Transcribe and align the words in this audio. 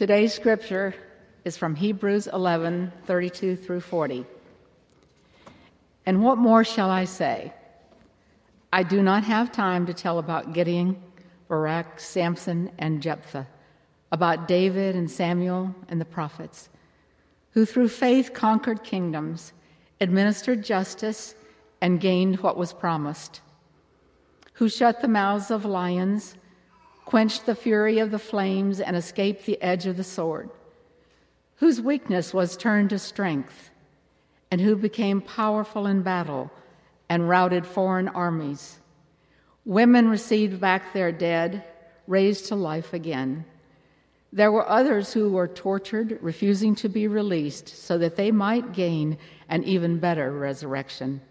Today's 0.00 0.32
scripture 0.32 0.94
is 1.44 1.58
from 1.58 1.74
Hebrews 1.74 2.26
11 2.26 2.90
32 3.04 3.54
through 3.54 3.82
40. 3.82 4.24
And 6.06 6.24
what 6.24 6.38
more 6.38 6.64
shall 6.64 6.88
I 6.88 7.04
say? 7.04 7.52
I 8.72 8.82
do 8.82 9.02
not 9.02 9.24
have 9.24 9.52
time 9.52 9.84
to 9.84 9.92
tell 9.92 10.18
about 10.18 10.54
Gideon, 10.54 10.96
Barak, 11.48 12.00
Samson, 12.00 12.70
and 12.78 13.02
Jephthah, 13.02 13.46
about 14.10 14.48
David 14.48 14.96
and 14.96 15.10
Samuel 15.10 15.74
and 15.90 16.00
the 16.00 16.06
prophets, 16.06 16.70
who 17.50 17.66
through 17.66 17.88
faith 17.88 18.32
conquered 18.32 18.82
kingdoms, 18.82 19.52
administered 20.00 20.64
justice, 20.64 21.34
and 21.82 22.00
gained 22.00 22.38
what 22.38 22.56
was 22.56 22.72
promised, 22.72 23.42
who 24.54 24.70
shut 24.70 25.02
the 25.02 25.08
mouths 25.08 25.50
of 25.50 25.66
lions, 25.66 26.36
quenched 27.10 27.44
the 27.44 27.56
fury 27.56 27.98
of 27.98 28.12
the 28.12 28.20
flames, 28.20 28.78
and 28.78 28.96
escaped 28.96 29.44
the 29.44 29.60
edge 29.60 29.84
of 29.84 29.96
the 29.96 30.04
sword, 30.04 30.48
whose 31.56 31.80
weakness 31.80 32.32
was 32.32 32.56
turned 32.56 32.88
to 32.88 33.00
strength, 33.00 33.70
and 34.52 34.60
who 34.60 34.76
became 34.76 35.20
powerful 35.20 35.88
in 35.88 36.02
battle 36.02 36.48
and 37.08 37.28
routed 37.28 37.66
foreign 37.66 38.06
armies. 38.06 38.78
Women 39.64 40.08
received 40.08 40.60
back 40.60 40.92
their 40.92 41.10
dead, 41.10 41.64
raised 42.06 42.46
to 42.46 42.54
life 42.54 42.92
again. 42.92 43.44
There 44.32 44.52
were 44.52 44.68
others 44.68 45.12
who 45.12 45.32
were 45.32 45.48
tortured, 45.48 46.16
refusing 46.22 46.76
to 46.76 46.88
be 46.88 47.08
released 47.08 47.68
so 47.70 47.98
that 47.98 48.14
they 48.14 48.30
might 48.30 48.72
gain 48.72 49.18
an 49.48 49.64
even 49.64 49.98
better 49.98 50.30
resurrection. 50.30 51.22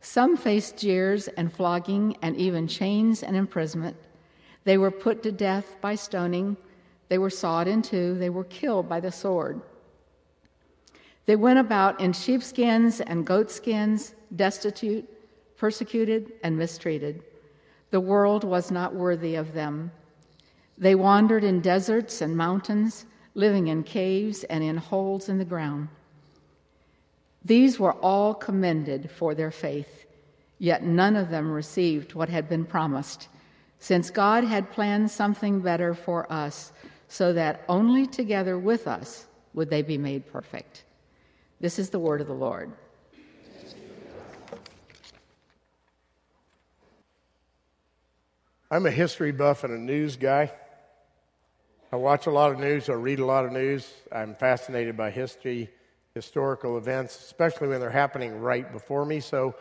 Some 0.00 0.36
faced 0.36 0.78
jeers 0.78 1.26
and 1.26 1.52
flogging 1.52 2.16
and 2.22 2.36
even 2.36 2.68
chains 2.68 3.24
and 3.24 3.34
imprisonment. 3.34 3.96
They 4.64 4.78
were 4.78 4.90
put 4.90 5.22
to 5.22 5.32
death 5.32 5.76
by 5.80 5.94
stoning. 5.94 6.56
They 7.08 7.18
were 7.18 7.30
sawed 7.30 7.66
in 7.66 7.82
two. 7.82 8.16
They 8.18 8.30
were 8.30 8.44
killed 8.44 8.88
by 8.88 9.00
the 9.00 9.12
sword. 9.12 9.60
They 11.26 11.36
went 11.36 11.58
about 11.58 12.00
in 12.00 12.12
sheepskins 12.12 13.00
and 13.00 13.26
goatskins, 13.26 14.14
destitute, 14.34 15.08
persecuted, 15.56 16.32
and 16.42 16.56
mistreated. 16.56 17.22
The 17.90 18.00
world 18.00 18.44
was 18.44 18.70
not 18.70 18.94
worthy 18.94 19.34
of 19.34 19.52
them. 19.52 19.92
They 20.78 20.94
wandered 20.94 21.44
in 21.44 21.60
deserts 21.60 22.20
and 22.20 22.36
mountains, 22.36 23.06
living 23.34 23.68
in 23.68 23.82
caves 23.82 24.44
and 24.44 24.64
in 24.64 24.76
holes 24.76 25.28
in 25.28 25.38
the 25.38 25.44
ground. 25.44 25.88
These 27.44 27.78
were 27.78 27.94
all 27.94 28.34
commended 28.34 29.10
for 29.10 29.34
their 29.34 29.50
faith, 29.50 30.06
yet 30.58 30.82
none 30.82 31.16
of 31.16 31.30
them 31.30 31.50
received 31.50 32.14
what 32.14 32.28
had 32.28 32.48
been 32.48 32.64
promised, 32.64 33.28
since 33.80 34.10
God 34.10 34.44
had 34.44 34.70
planned 34.70 35.10
something 35.10 35.60
better 35.60 35.94
for 35.94 36.30
us, 36.30 36.72
so 37.08 37.32
that 37.32 37.64
only 37.68 38.06
together 38.06 38.58
with 38.58 38.86
us 38.86 39.26
would 39.54 39.68
they 39.68 39.82
be 39.82 39.98
made 39.98 40.30
perfect. 40.30 40.84
This 41.60 41.78
is 41.78 41.90
the 41.90 41.98
word 41.98 42.20
of 42.20 42.28
the 42.28 42.34
Lord. 42.34 42.70
I'm 48.70 48.86
a 48.86 48.90
history 48.90 49.32
buff 49.32 49.64
and 49.64 49.74
a 49.74 49.78
news 49.78 50.16
guy. 50.16 50.52
I 51.90 51.96
watch 51.96 52.28
a 52.28 52.30
lot 52.30 52.52
of 52.52 52.60
news, 52.60 52.88
I 52.88 52.92
read 52.92 53.18
a 53.18 53.26
lot 53.26 53.44
of 53.44 53.50
news. 53.50 53.90
I'm 54.12 54.36
fascinated 54.36 54.96
by 54.96 55.10
history, 55.10 55.68
historical 56.14 56.78
events, 56.78 57.18
especially 57.18 57.66
when 57.66 57.80
they're 57.80 57.90
happening 57.90 58.40
right 58.40 58.70
before 58.70 59.04
me. 59.04 59.18
So, 59.18 59.56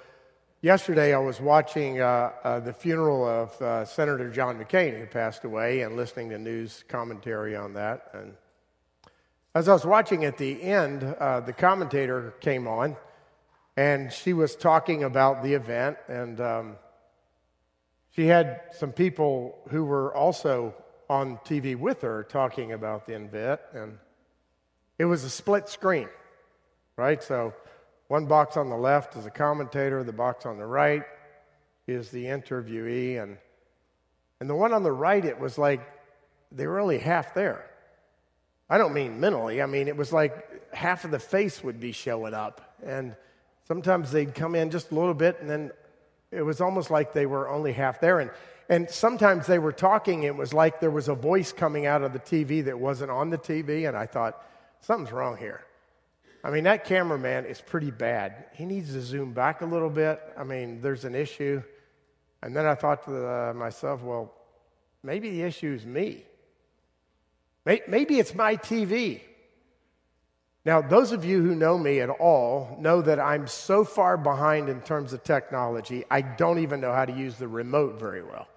yesterday 0.61 1.13
I 1.13 1.19
was 1.19 1.39
watching 1.39 2.01
uh, 2.01 2.31
uh, 2.43 2.59
the 2.59 2.73
funeral 2.73 3.25
of 3.25 3.61
uh, 3.61 3.85
Senator 3.85 4.29
John 4.29 4.59
McCain, 4.59 4.97
who 4.99 5.05
passed 5.05 5.43
away, 5.43 5.81
and 5.81 5.95
listening 5.95 6.29
to 6.29 6.37
news 6.37 6.83
commentary 6.87 7.55
on 7.55 7.73
that. 7.73 8.09
And 8.13 8.33
as 9.55 9.69
I 9.69 9.73
was 9.73 9.85
watching 9.85 10.25
at 10.25 10.37
the 10.37 10.61
end, 10.61 11.03
uh, 11.03 11.39
the 11.41 11.53
commentator 11.53 12.33
came 12.41 12.67
on, 12.67 12.97
and 13.77 14.11
she 14.11 14.33
was 14.33 14.55
talking 14.55 15.03
about 15.03 15.43
the 15.43 15.53
event, 15.53 15.97
and 16.07 16.41
um, 16.41 16.75
she 18.11 18.25
had 18.25 18.61
some 18.71 18.91
people 18.91 19.57
who 19.69 19.85
were 19.85 20.13
also 20.13 20.73
on 21.09 21.37
TV 21.37 21.75
with 21.75 22.01
her 22.01 22.23
talking 22.23 22.73
about 22.73 23.07
the 23.07 23.13
event, 23.13 23.61
and 23.73 23.97
it 24.97 25.05
was 25.05 25.23
a 25.23 25.29
split 25.29 25.69
screen, 25.69 26.09
right? 26.97 27.23
So 27.23 27.53
one 28.09 28.25
box 28.25 28.57
on 28.57 28.69
the 28.69 28.75
left 28.75 29.15
is 29.15 29.27
a 29.27 29.29
commentator, 29.29 30.03
the 30.03 30.11
box 30.11 30.47
on 30.47 30.57
the 30.57 30.65
right 30.65 31.03
is 31.87 32.09
the 32.09 32.25
interviewee, 32.25 33.21
and 33.21 33.37
and 34.39 34.49
the 34.49 34.55
one 34.55 34.73
on 34.73 34.83
the 34.83 34.91
right, 34.91 35.23
it 35.23 35.39
was 35.39 35.57
like 35.57 35.79
they 36.51 36.65
were 36.65 36.79
only 36.79 36.97
half 36.97 37.33
there. 37.35 37.69
I 38.67 38.77
don't 38.79 38.93
mean 38.93 39.19
mentally. 39.19 39.61
I 39.61 39.67
mean 39.67 39.87
it 39.87 39.95
was 39.95 40.11
like 40.11 40.73
half 40.73 41.05
of 41.05 41.11
the 41.11 41.19
face 41.19 41.63
would 41.63 41.79
be 41.79 41.91
showing 41.91 42.33
up, 42.33 42.75
and 42.83 43.15
sometimes 43.67 44.11
they'd 44.11 44.33
come 44.33 44.55
in 44.55 44.71
just 44.71 44.91
a 44.91 44.95
little 44.95 45.13
bit, 45.13 45.37
and 45.39 45.47
then 45.47 45.71
it 46.31 46.41
was 46.41 46.61
almost 46.61 46.89
like 46.89 47.13
they 47.13 47.27
were 47.27 47.47
only 47.47 47.73
half 47.73 48.01
there. 48.01 48.19
And 48.19 48.31
and 48.69 48.89
sometimes 48.89 49.45
they 49.45 49.59
were 49.59 49.71
talking, 49.71 50.23
it 50.23 50.35
was 50.35 50.51
like 50.51 50.79
there 50.79 50.91
was 50.91 51.09
a 51.09 51.15
voice 51.15 51.51
coming 51.51 51.85
out 51.85 52.01
of 52.01 52.13
the 52.13 52.19
TV 52.19 52.65
that 52.65 52.79
wasn't 52.79 53.11
on 53.11 53.29
the 53.29 53.37
TV, 53.37 53.87
and 53.87 53.95
I 53.95 54.07
thought, 54.07 54.43
something's 54.81 55.11
wrong 55.11 55.37
here. 55.37 55.63
I 56.43 56.51
mean, 56.51 56.63
that 56.63 56.85
cameraman 56.85 57.45
is 57.45 57.59
pretty 57.59 57.91
bad. 57.91 58.45
He 58.53 58.65
needs 58.65 58.93
to 58.93 59.01
zoom 59.01 59.33
back 59.33 59.61
a 59.61 59.65
little 59.65 59.89
bit. 59.89 60.21
I 60.37 60.43
mean, 60.43 60.81
there's 60.81 61.05
an 61.05 61.15
issue. 61.15 61.61
And 62.41 62.55
then 62.55 62.65
I 62.65 62.75
thought 62.75 63.03
to 63.05 63.27
uh, 63.27 63.53
myself, 63.53 64.01
well, 64.01 64.33
maybe 65.03 65.31
the 65.31 65.41
issue 65.41 65.73
is 65.73 65.85
me. 65.85 66.23
Maybe 67.65 68.17
it's 68.17 68.33
my 68.33 68.55
TV. 68.55 69.21
Now, 70.65 70.81
those 70.81 71.11
of 71.11 71.23
you 71.23 71.41
who 71.43 71.55
know 71.55 71.77
me 71.77 71.99
at 71.99 72.09
all 72.09 72.77
know 72.79 73.01
that 73.01 73.19
I'm 73.19 73.47
so 73.47 73.83
far 73.83 74.17
behind 74.17 74.69
in 74.69 74.81
terms 74.81 75.13
of 75.13 75.23
technology, 75.23 76.03
I 76.09 76.21
don't 76.21 76.59
even 76.59 76.81
know 76.81 76.93
how 76.93 77.05
to 77.05 77.13
use 77.13 77.35
the 77.35 77.47
remote 77.47 77.99
very 77.99 78.23
well 78.23 78.47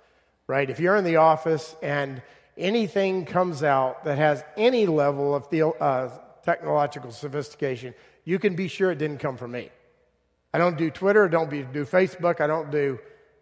right? 0.47 0.69
If 0.69 0.81
you're 0.81 0.97
in 0.97 1.05
the 1.05 1.17
office 1.17 1.75
and 1.83 2.23
anything 2.57 3.25
comes 3.25 3.63
out 3.63 4.05
that 4.05 4.19
has 4.19 4.45
any 4.57 4.87
level 4.87 5.35
of 5.35 5.49
the, 5.51 5.67
uh, 5.67 6.11
technological 6.45 7.11
sophistication, 7.11 7.95
you 8.25 8.39
can 8.39 8.55
be 8.55 8.69
sure 8.69 8.91
it 8.91 8.99
didn't 8.99 9.19
come 9.19 9.37
from 9.37 9.53
me. 9.53 9.71
I 10.55 10.59
don't 10.59 10.77
do 10.77 10.91
Twitter, 10.91 11.25
I 11.25 11.29
don't 11.29 11.51
do 11.51 11.85
Facebook, 11.85 12.41
I 12.41 12.47
don't 12.47 12.71
do 12.71 12.99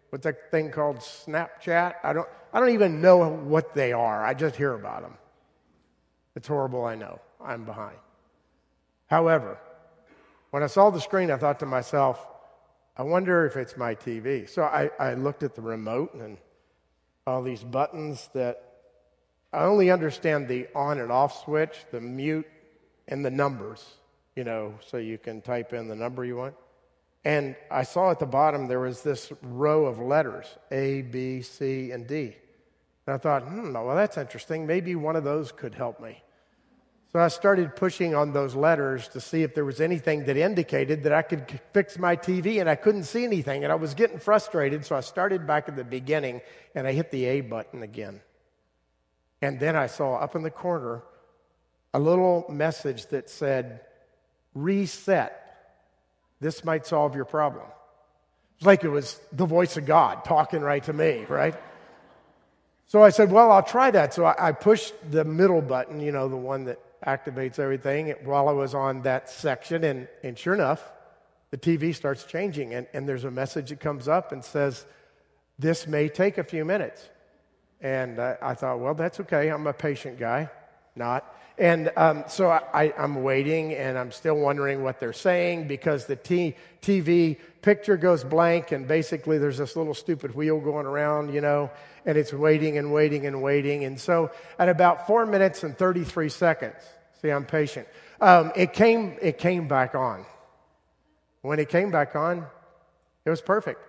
what's 0.09 0.23
that 0.25 0.51
thing 0.51 0.71
called 0.71 0.97
Snapchat. 0.97 1.95
I 2.03 2.13
don't, 2.13 2.27
I 2.53 2.59
don't 2.59 2.71
even 2.71 3.01
know 3.01 3.27
what 3.29 3.73
they 3.73 3.93
are. 3.93 4.23
I 4.23 4.33
just 4.33 4.55
hear 4.55 4.73
about 4.73 5.01
them. 5.01 5.17
It's 6.35 6.47
horrible, 6.47 6.85
I 6.85 6.95
know. 6.95 7.19
I'm 7.43 7.65
behind. 7.65 7.97
However, 9.07 9.57
when 10.51 10.63
I 10.63 10.67
saw 10.67 10.89
the 10.89 11.01
screen, 11.01 11.31
I 11.31 11.37
thought 11.37 11.59
to 11.59 11.65
myself, 11.65 12.25
I 12.97 13.03
wonder 13.03 13.45
if 13.45 13.55
it's 13.55 13.77
my 13.77 13.95
TV. 13.95 14.49
So 14.49 14.63
I, 14.63 14.89
I 14.99 15.13
looked 15.13 15.43
at 15.43 15.55
the 15.55 15.61
remote 15.61 16.13
and 16.13 16.37
all 17.25 17.41
these 17.41 17.63
buttons 17.63 18.29
that 18.33 18.63
I 19.53 19.63
only 19.63 19.91
understand 19.91 20.47
the 20.47 20.67
on 20.75 20.99
and 20.99 21.11
off 21.11 21.43
switch, 21.43 21.85
the 21.91 22.01
mute, 22.01 22.47
and 23.07 23.25
the 23.25 23.31
numbers, 23.31 23.85
you 24.35 24.43
know, 24.43 24.73
so 24.85 24.97
you 24.97 25.17
can 25.17 25.41
type 25.41 25.73
in 25.73 25.87
the 25.87 25.95
number 25.95 26.23
you 26.25 26.37
want. 26.37 26.55
And 27.23 27.55
I 27.69 27.83
saw 27.83 28.11
at 28.11 28.19
the 28.19 28.25
bottom 28.25 28.67
there 28.67 28.79
was 28.79 29.03
this 29.03 29.31
row 29.41 29.85
of 29.85 29.99
letters 29.99 30.47
A, 30.71 31.03
B, 31.03 31.41
C, 31.41 31.91
and 31.91 32.07
D. 32.07 32.35
And 33.05 33.15
I 33.15 33.17
thought, 33.17 33.43
hmm, 33.43 33.73
well, 33.73 33.95
that's 33.95 34.17
interesting. 34.17 34.65
Maybe 34.65 34.95
one 34.95 35.15
of 35.15 35.23
those 35.23 35.51
could 35.51 35.75
help 35.75 35.99
me. 35.99 36.21
So 37.11 37.19
I 37.19 37.27
started 37.27 37.75
pushing 37.75 38.15
on 38.15 38.31
those 38.31 38.55
letters 38.55 39.09
to 39.09 39.19
see 39.19 39.43
if 39.43 39.53
there 39.53 39.65
was 39.65 39.81
anything 39.81 40.25
that 40.25 40.37
indicated 40.37 41.03
that 41.03 41.11
I 41.11 41.21
could 41.21 41.59
fix 41.73 41.99
my 41.99 42.15
TV, 42.15 42.61
and 42.61 42.69
I 42.69 42.75
couldn't 42.75 43.03
see 43.03 43.25
anything, 43.25 43.65
and 43.65 43.71
I 43.71 43.75
was 43.75 43.93
getting 43.93 44.17
frustrated. 44.17 44.85
So 44.85 44.95
I 44.95 45.01
started 45.01 45.45
back 45.45 45.67
at 45.67 45.75
the 45.75 45.83
beginning, 45.83 46.39
and 46.73 46.87
I 46.87 46.93
hit 46.93 47.11
the 47.11 47.25
A 47.25 47.41
button 47.41 47.83
again. 47.83 48.21
And 49.41 49.59
then 49.59 49.75
I 49.75 49.87
saw 49.87 50.15
up 50.15 50.37
in 50.37 50.43
the 50.43 50.51
corner 50.51 51.03
a 51.93 51.99
little 51.99 52.45
message 52.49 53.07
that 53.07 53.29
said, 53.29 53.81
Reset. 54.53 55.37
This 56.39 56.63
might 56.63 56.85
solve 56.87 57.15
your 57.15 57.25
problem. 57.25 57.65
It's 58.57 58.65
like 58.65 58.83
it 58.83 58.89
was 58.89 59.19
the 59.31 59.45
voice 59.45 59.77
of 59.77 59.85
God 59.85 60.25
talking 60.25 60.61
right 60.61 60.83
to 60.83 60.93
me, 60.93 61.25
right? 61.27 61.55
So 62.87 63.01
I 63.01 63.09
said, 63.09 63.31
Well, 63.31 63.51
I'll 63.51 63.63
try 63.63 63.91
that. 63.91 64.13
So 64.13 64.25
I 64.25 64.51
pushed 64.51 64.93
the 65.09 65.23
middle 65.23 65.61
button, 65.61 65.99
you 65.99 66.11
know, 66.11 66.27
the 66.27 66.35
one 66.35 66.65
that 66.65 66.79
activates 67.05 67.57
everything 67.57 68.13
while 68.23 68.47
I 68.49 68.51
was 68.51 68.75
on 68.75 69.03
that 69.03 69.29
section. 69.29 69.83
And, 69.83 70.07
and 70.23 70.37
sure 70.37 70.53
enough, 70.53 70.91
the 71.51 71.57
TV 71.57 71.93
starts 71.93 72.23
changing, 72.23 72.73
and, 72.73 72.87
and 72.93 73.07
there's 73.07 73.25
a 73.25 73.31
message 73.31 73.69
that 73.69 73.79
comes 73.79 74.07
up 74.07 74.31
and 74.31 74.43
says, 74.43 74.85
This 75.59 75.87
may 75.87 76.09
take 76.09 76.37
a 76.37 76.43
few 76.43 76.65
minutes. 76.65 77.09
And 77.81 78.19
I, 78.19 78.37
I 78.41 78.53
thought, 78.53 78.79
well, 78.79 78.93
that's 78.93 79.19
okay. 79.21 79.49
I'm 79.49 79.67
a 79.67 79.73
patient 79.73 80.19
guy. 80.19 80.49
not. 80.95 81.35
And 81.57 81.91
um, 81.95 82.23
so 82.27 82.49
I, 82.49 82.93
am 82.97 83.23
waiting 83.23 83.73
and 83.73 83.97
I'm 83.97 84.11
still 84.11 84.35
wondering 84.35 84.83
what 84.83 84.99
they're 84.99 85.13
saying 85.13 85.67
because 85.67 86.05
the 86.05 86.15
t- 86.15 86.55
TV 86.81 87.37
picture 87.61 87.97
goes 87.97 88.23
blank 88.23 88.71
and 88.71 88.87
basically 88.87 89.37
there's 89.37 89.57
this 89.57 89.75
little 89.75 89.93
stupid 89.93 90.33
wheel 90.33 90.59
going 90.59 90.85
around, 90.85 91.33
you 91.33 91.41
know, 91.41 91.69
and 92.05 92.17
it's 92.17 92.33
waiting 92.33 92.77
and 92.77 92.91
waiting 92.91 93.27
and 93.27 93.41
waiting. 93.41 93.83
And 93.83 93.99
so 93.99 94.31
at 94.57 94.69
about 94.69 95.05
four 95.05 95.25
minutes 95.25 95.63
and 95.63 95.77
33 95.77 96.29
seconds, 96.29 96.75
see, 97.21 97.29
I'm 97.29 97.45
patient, 97.45 97.87
um, 98.21 98.51
it, 98.55 98.73
came, 98.73 99.17
it 99.21 99.37
came 99.37 99.67
back 99.67 99.93
on. 99.93 100.25
When 101.41 101.59
it 101.59 101.69
came 101.69 101.91
back 101.91 102.15
on, 102.15 102.45
it 103.25 103.29
was 103.29 103.41
perfect. 103.41 103.81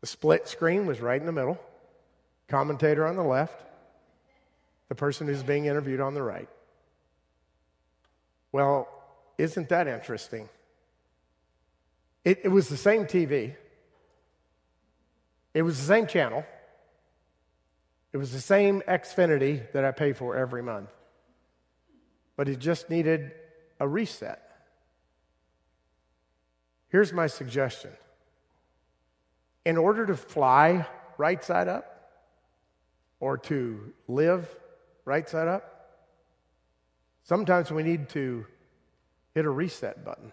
The 0.00 0.06
split 0.06 0.48
screen 0.48 0.86
was 0.86 1.00
right 1.00 1.20
in 1.20 1.26
the 1.26 1.32
middle, 1.32 1.60
commentator 2.48 3.06
on 3.06 3.16
the 3.16 3.22
left, 3.22 3.62
the 4.88 4.94
person 4.94 5.26
who's 5.26 5.42
being 5.42 5.66
interviewed 5.66 6.00
on 6.00 6.14
the 6.14 6.22
right. 6.22 6.48
Well, 8.52 8.88
isn't 9.38 9.68
that 9.70 9.88
interesting? 9.88 10.48
It, 12.24 12.40
it, 12.44 12.48
was 12.48 12.68
the 12.68 12.76
same 12.76 13.04
TV, 13.04 13.54
it 15.52 15.62
was 15.62 15.78
the 15.78 15.84
same 15.84 16.06
channel, 16.06 16.44
it 18.12 18.16
was 18.16 18.32
the 18.32 18.40
same 18.40 18.80
Xfinity 18.88 19.70
that 19.72 19.84
I 19.84 19.90
pay 19.90 20.12
for 20.12 20.36
every 20.36 20.62
month, 20.62 20.90
but 22.36 22.48
it 22.48 22.60
just 22.60 22.88
needed 22.88 23.32
a 23.80 23.88
reset. 23.88 24.40
Here's 26.88 27.12
my 27.12 27.26
suggestion 27.26 27.90
in 29.64 29.76
order 29.76 30.06
to 30.06 30.16
fly 30.16 30.86
right 31.18 31.42
side 31.42 31.68
up 31.68 31.94
or 33.20 33.38
to 33.38 33.92
live 34.06 34.48
right 35.04 35.28
side 35.28 35.48
up, 35.48 35.98
sometimes 37.24 37.70
we 37.70 37.82
need 37.82 38.08
to 38.10 38.46
hit 39.34 39.44
a 39.44 39.50
reset 39.50 40.04
button. 40.04 40.32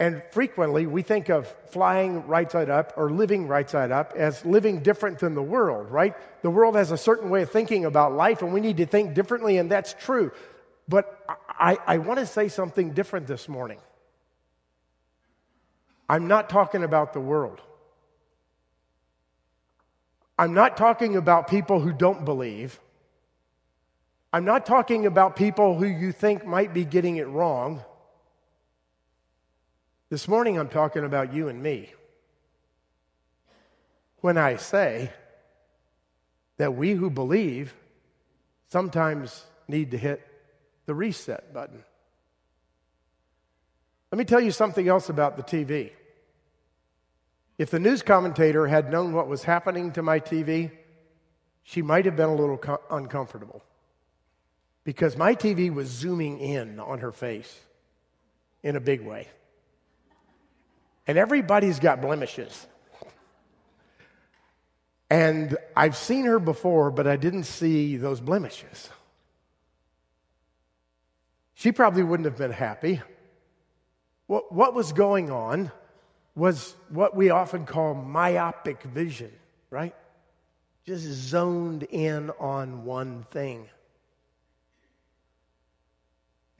And 0.00 0.22
frequently 0.30 0.86
we 0.86 1.02
think 1.02 1.28
of 1.28 1.52
flying 1.70 2.26
right 2.28 2.50
side 2.50 2.70
up 2.70 2.92
or 2.96 3.10
living 3.10 3.48
right 3.48 3.68
side 3.68 3.90
up 3.90 4.12
as 4.16 4.44
living 4.44 4.80
different 4.80 5.18
than 5.18 5.34
the 5.34 5.42
world, 5.42 5.90
right? 5.90 6.14
The 6.42 6.50
world 6.50 6.76
has 6.76 6.92
a 6.92 6.96
certain 6.96 7.30
way 7.30 7.42
of 7.42 7.50
thinking 7.50 7.84
about 7.84 8.12
life 8.12 8.42
and 8.42 8.52
we 8.52 8.60
need 8.60 8.76
to 8.76 8.86
think 8.86 9.14
differently, 9.14 9.58
and 9.58 9.68
that's 9.68 9.94
true. 9.94 10.30
But 10.88 11.20
I, 11.48 11.78
I 11.86 11.98
want 11.98 12.20
to 12.20 12.26
say 12.26 12.48
something 12.48 12.92
different 12.92 13.26
this 13.26 13.48
morning. 13.48 13.80
I'm 16.08 16.28
not 16.28 16.48
talking 16.48 16.84
about 16.84 17.12
the 17.12 17.20
world. 17.20 17.60
I'm 20.38 20.54
not 20.54 20.76
talking 20.76 21.16
about 21.16 21.48
people 21.48 21.80
who 21.80 21.92
don't 21.92 22.24
believe. 22.24 22.78
I'm 24.32 24.44
not 24.44 24.66
talking 24.66 25.06
about 25.06 25.34
people 25.34 25.76
who 25.76 25.86
you 25.86 26.12
think 26.12 26.46
might 26.46 26.72
be 26.72 26.84
getting 26.84 27.16
it 27.16 27.26
wrong. 27.26 27.82
This 30.10 30.28
morning, 30.28 30.58
I'm 30.58 30.68
talking 30.68 31.04
about 31.04 31.32
you 31.32 31.48
and 31.48 31.62
me. 31.62 31.90
When 34.20 34.38
I 34.38 34.56
say 34.56 35.10
that 36.56 36.74
we 36.74 36.92
who 36.92 37.10
believe 37.10 37.74
sometimes 38.68 39.44
need 39.66 39.90
to 39.92 39.98
hit 39.98 40.24
the 40.86 40.94
reset 40.94 41.52
button. 41.52 41.82
Let 44.12 44.18
me 44.18 44.24
tell 44.24 44.40
you 44.40 44.50
something 44.50 44.88
else 44.88 45.08
about 45.08 45.36
the 45.36 45.42
TV. 45.42 45.90
If 47.58 47.70
the 47.70 47.80
news 47.80 48.02
commentator 48.02 48.68
had 48.68 48.90
known 48.90 49.12
what 49.12 49.26
was 49.26 49.42
happening 49.42 49.90
to 49.92 50.02
my 50.02 50.20
TV, 50.20 50.70
she 51.64 51.82
might 51.82 52.04
have 52.04 52.16
been 52.16 52.28
a 52.28 52.34
little 52.34 52.56
co- 52.56 52.80
uncomfortable 52.88 53.64
because 54.84 55.16
my 55.16 55.34
TV 55.34 55.74
was 55.74 55.88
zooming 55.88 56.38
in 56.38 56.78
on 56.78 57.00
her 57.00 57.10
face 57.10 57.60
in 58.62 58.76
a 58.76 58.80
big 58.80 59.00
way. 59.00 59.26
And 61.08 61.18
everybody's 61.18 61.80
got 61.80 62.00
blemishes. 62.00 62.66
And 65.10 65.56
I've 65.74 65.96
seen 65.96 66.26
her 66.26 66.38
before, 66.38 66.90
but 66.90 67.06
I 67.06 67.16
didn't 67.16 67.44
see 67.44 67.96
those 67.96 68.20
blemishes. 68.20 68.88
She 71.54 71.72
probably 71.72 72.04
wouldn't 72.04 72.26
have 72.26 72.36
been 72.36 72.52
happy. 72.52 73.00
What, 74.26 74.52
what 74.52 74.74
was 74.74 74.92
going 74.92 75.30
on 75.30 75.72
was 76.38 76.76
what 76.88 77.16
we 77.16 77.30
often 77.30 77.66
call 77.66 77.94
myopic 77.94 78.82
vision, 78.82 79.32
right? 79.70 79.94
Just 80.86 81.04
zoned 81.04 81.82
in 81.82 82.30
on 82.38 82.84
one 82.84 83.26
thing. 83.32 83.68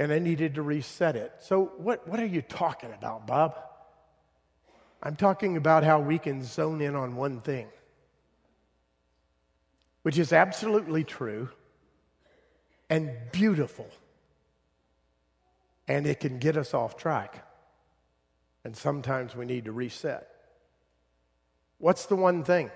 And 0.01 0.13
I 0.13 0.19
needed 0.19 0.57
to 0.57 0.63
reset 0.63 1.17
it. 1.17 1.33
So, 1.41 1.73
what, 1.79 2.07
what 2.09 2.21
are 2.21 2.27
you 2.27 2.43
talking 2.43 2.93
about, 2.93 3.27
Bob? 3.27 3.57
I'm 5.03 5.17
talking 5.17 5.57
about 5.57 5.85
how 5.85 6.01
we 6.01 6.19
can 6.19 6.43
zone 6.43 6.81
in 6.81 6.97
on 6.97 7.15
one 7.15 7.41
thing, 7.41 7.69
which 10.03 10.19
is 10.19 10.33
absolutely 10.33 11.05
true 11.05 11.49
and 12.91 13.13
beautiful. 13.31 13.89
And 15.87 16.07
it 16.07 16.21
can 16.21 16.39
get 16.39 16.57
us 16.57 16.75
off 16.75 16.97
track. 16.97 17.48
And 18.69 18.77
sometimes 18.77 19.35
we 19.35 19.47
need 19.47 19.65
to 19.65 19.73
reset. 19.73 20.29
What's 21.79 22.05
the 22.05 22.17
one 22.17 22.45
thing? 22.45 22.71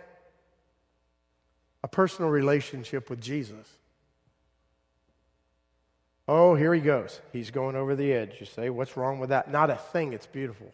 A 1.85 1.89
personal 1.89 2.31
relationship 2.31 3.11
with 3.11 3.21
Jesus. 3.21 3.69
Oh, 6.27 6.55
here 6.55 6.73
he 6.73 6.81
goes. 6.81 7.21
He's 7.31 7.50
going 7.50 7.77
over 7.77 7.94
the 7.94 8.11
edge. 8.11 8.37
You 8.41 8.47
say, 8.47 8.71
what's 8.71 8.97
wrong 8.97 9.19
with 9.19 9.29
that? 9.29 9.50
Not 9.50 9.69
a 9.69 9.75
thing. 9.77 10.15
It's 10.15 10.25
beautiful. 10.25 10.73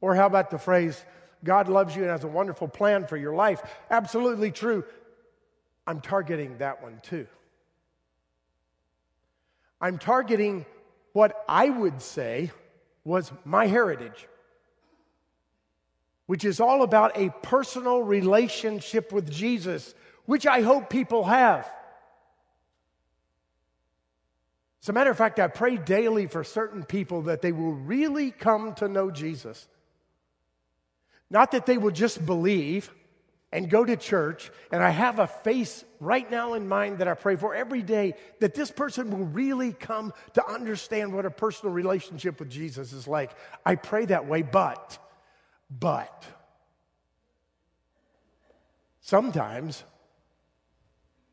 Or 0.00 0.14
how 0.14 0.24
about 0.24 0.50
the 0.50 0.58
phrase, 0.58 1.04
God 1.44 1.68
loves 1.68 1.94
you 1.94 2.04
and 2.04 2.10
has 2.10 2.24
a 2.24 2.28
wonderful 2.28 2.68
plan 2.68 3.06
for 3.06 3.18
your 3.18 3.34
life? 3.34 3.60
Absolutely 3.90 4.50
true. 4.50 4.82
I'm 5.86 6.00
targeting 6.00 6.56
that 6.56 6.82
one 6.82 7.00
too. 7.02 7.26
I'm 9.78 9.98
targeting 9.98 10.64
what 11.12 11.44
I 11.46 11.68
would 11.68 12.00
say 12.00 12.50
was 13.06 13.30
my 13.44 13.66
heritage, 13.66 14.26
which 16.26 16.44
is 16.44 16.58
all 16.58 16.82
about 16.82 17.16
a 17.16 17.32
personal 17.42 18.02
relationship 18.02 19.12
with 19.12 19.30
Jesus, 19.30 19.94
which 20.24 20.44
I 20.44 20.60
hope 20.60 20.90
people 20.90 21.22
have. 21.24 21.70
As 24.82 24.88
a 24.88 24.92
matter 24.92 25.10
of 25.10 25.16
fact, 25.16 25.38
I 25.38 25.46
pray 25.46 25.76
daily 25.76 26.26
for 26.26 26.42
certain 26.42 26.82
people 26.82 27.22
that 27.22 27.42
they 27.42 27.52
will 27.52 27.74
really 27.74 28.32
come 28.32 28.74
to 28.74 28.88
know 28.88 29.12
Jesus. 29.12 29.68
Not 31.30 31.52
that 31.52 31.64
they 31.64 31.78
will 31.78 31.92
just 31.92 32.26
believe 32.26 32.90
and 33.52 33.70
go 33.70 33.84
to 33.84 33.96
church, 33.96 34.50
and 34.72 34.82
I 34.82 34.90
have 34.90 35.18
a 35.18 35.26
face 35.26 35.84
right 36.00 36.28
now 36.30 36.54
in 36.54 36.66
mind 36.66 36.98
that 36.98 37.08
I 37.08 37.14
pray 37.14 37.36
for 37.36 37.54
every 37.54 37.82
day 37.82 38.14
that 38.40 38.54
this 38.54 38.70
person 38.70 39.10
will 39.10 39.26
really 39.26 39.72
come 39.72 40.12
to 40.34 40.46
understand 40.46 41.14
what 41.14 41.26
a 41.26 41.30
personal 41.30 41.72
relationship 41.72 42.40
with 42.40 42.50
Jesus 42.50 42.92
is 42.92 43.06
like. 43.06 43.30
I 43.64 43.76
pray 43.76 44.06
that 44.06 44.26
way, 44.26 44.42
but, 44.42 44.98
but, 45.70 46.24
sometimes 49.00 49.84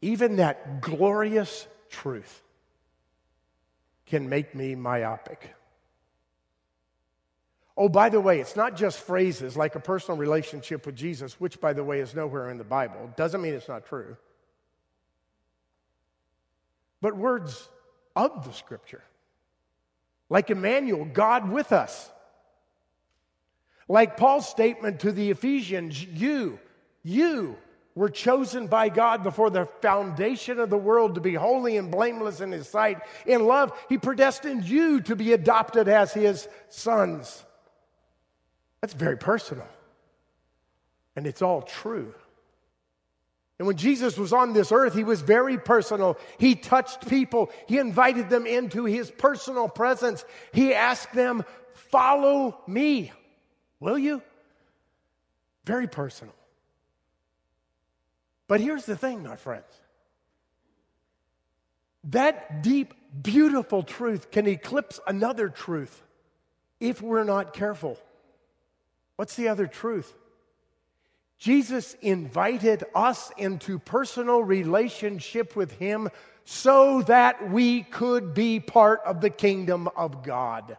even 0.02 0.36
that 0.36 0.82
glorious 0.82 1.68
truth 1.90 2.42
can 4.06 4.30
make 4.30 4.54
me 4.54 4.76
myopic. 4.76 5.56
Oh, 7.76 7.90
by 7.90 8.10
the 8.10 8.22
way, 8.22 8.40
it's 8.40 8.56
not 8.56 8.78
just 8.78 9.00
phrases 9.00 9.58
like 9.58 9.76
a 9.76 9.80
personal 9.80 10.18
relationship 10.18 10.86
with 10.86 10.96
Jesus, 10.96 11.40
which, 11.40 11.60
by 11.60 11.74
the 11.74 11.84
way, 11.84 12.00
is 12.00 12.14
nowhere 12.14 12.50
in 12.52 12.58
the 12.58 12.64
Bible. 12.64 13.12
Doesn't 13.16 13.42
mean 13.42 13.54
it's 13.54 13.68
not 13.68 13.86
true. 13.88 14.16
But 17.02 17.18
words 17.18 17.68
of 18.16 18.46
the 18.46 18.54
scripture, 18.54 19.04
like 20.30 20.50
Emmanuel, 20.50 21.06
God 21.06 21.50
with 21.50 21.72
us. 21.72 22.10
Like 23.90 24.18
Paul's 24.18 24.48
statement 24.48 25.02
to 25.02 25.12
the 25.12 25.30
Ephesians, 25.32 26.02
you, 26.02 26.60
you 27.04 27.58
were 27.96 28.10
chosen 28.10 28.68
by 28.68 28.90
God 28.90 29.24
before 29.24 29.50
the 29.50 29.68
foundation 29.82 30.60
of 30.60 30.70
the 30.70 30.78
world 30.78 31.16
to 31.16 31.22
be 31.22 31.34
holy 31.34 31.76
and 31.78 31.92
blameless 31.92 32.40
in 32.40 32.52
His 32.52 32.68
sight. 32.68 33.00
In 33.26 33.46
love, 33.46 33.78
He 33.90 33.98
predestined 33.98 34.64
you 34.64 35.02
to 35.02 35.16
be 35.16 35.34
adopted 35.34 35.88
as 35.88 36.14
His 36.14 36.48
sons. 36.70 37.44
That's 38.84 38.94
very 38.94 39.16
personal. 39.16 39.66
And 41.16 41.26
it's 41.26 41.42
all 41.42 41.62
true. 41.62 42.14
And 43.58 43.66
when 43.66 43.78
Jesus 43.78 44.18
was 44.18 44.34
on 44.34 44.52
this 44.52 44.74
earth, 44.74 44.94
he 44.94 45.06
was 45.06 45.22
very 45.22 45.58
personal. 45.58 46.18
He 46.38 46.56
touched 46.56 47.08
people, 47.08 47.50
he 47.66 47.78
invited 47.78 48.30
them 48.30 48.46
into 48.46 48.84
his 48.84 49.10
personal 49.10 49.70
presence. 49.70 50.26
He 50.52 50.74
asked 50.74 51.14
them, 51.14 51.46
Follow 51.92 52.60
me. 52.68 53.14
Will 53.80 53.98
you? 53.98 54.22
Very 55.64 55.88
personal. 55.88 56.36
But 58.50 58.60
here's 58.60 58.86
the 58.86 58.98
thing, 58.98 59.24
my 59.24 59.38
friends 59.38 59.64
That 62.04 62.64
deep, 62.64 62.94
beautiful 63.22 63.84
truth 63.84 64.30
can 64.30 64.46
eclipse 64.46 65.00
another 65.08 65.48
truth 65.48 66.04
if 66.82 67.02
we're 67.02 67.24
not 67.24 67.54
careful. 67.54 67.98
What's 69.24 69.38
the 69.38 69.48
other 69.48 69.68
truth? 69.68 70.14
Jesus 71.38 71.96
invited 72.02 72.84
us 72.94 73.32
into 73.38 73.80
personal 73.80 74.44
relationship 74.44 75.56
with 75.56 75.72
Him 75.80 76.10
so 76.44 77.04
that 77.04 77.50
we 77.50 77.84
could 77.84 78.34
be 78.34 78.60
part 78.60 79.00
of 79.06 79.22
the 79.22 79.30
kingdom 79.30 79.88
of 79.96 80.24
God. 80.24 80.78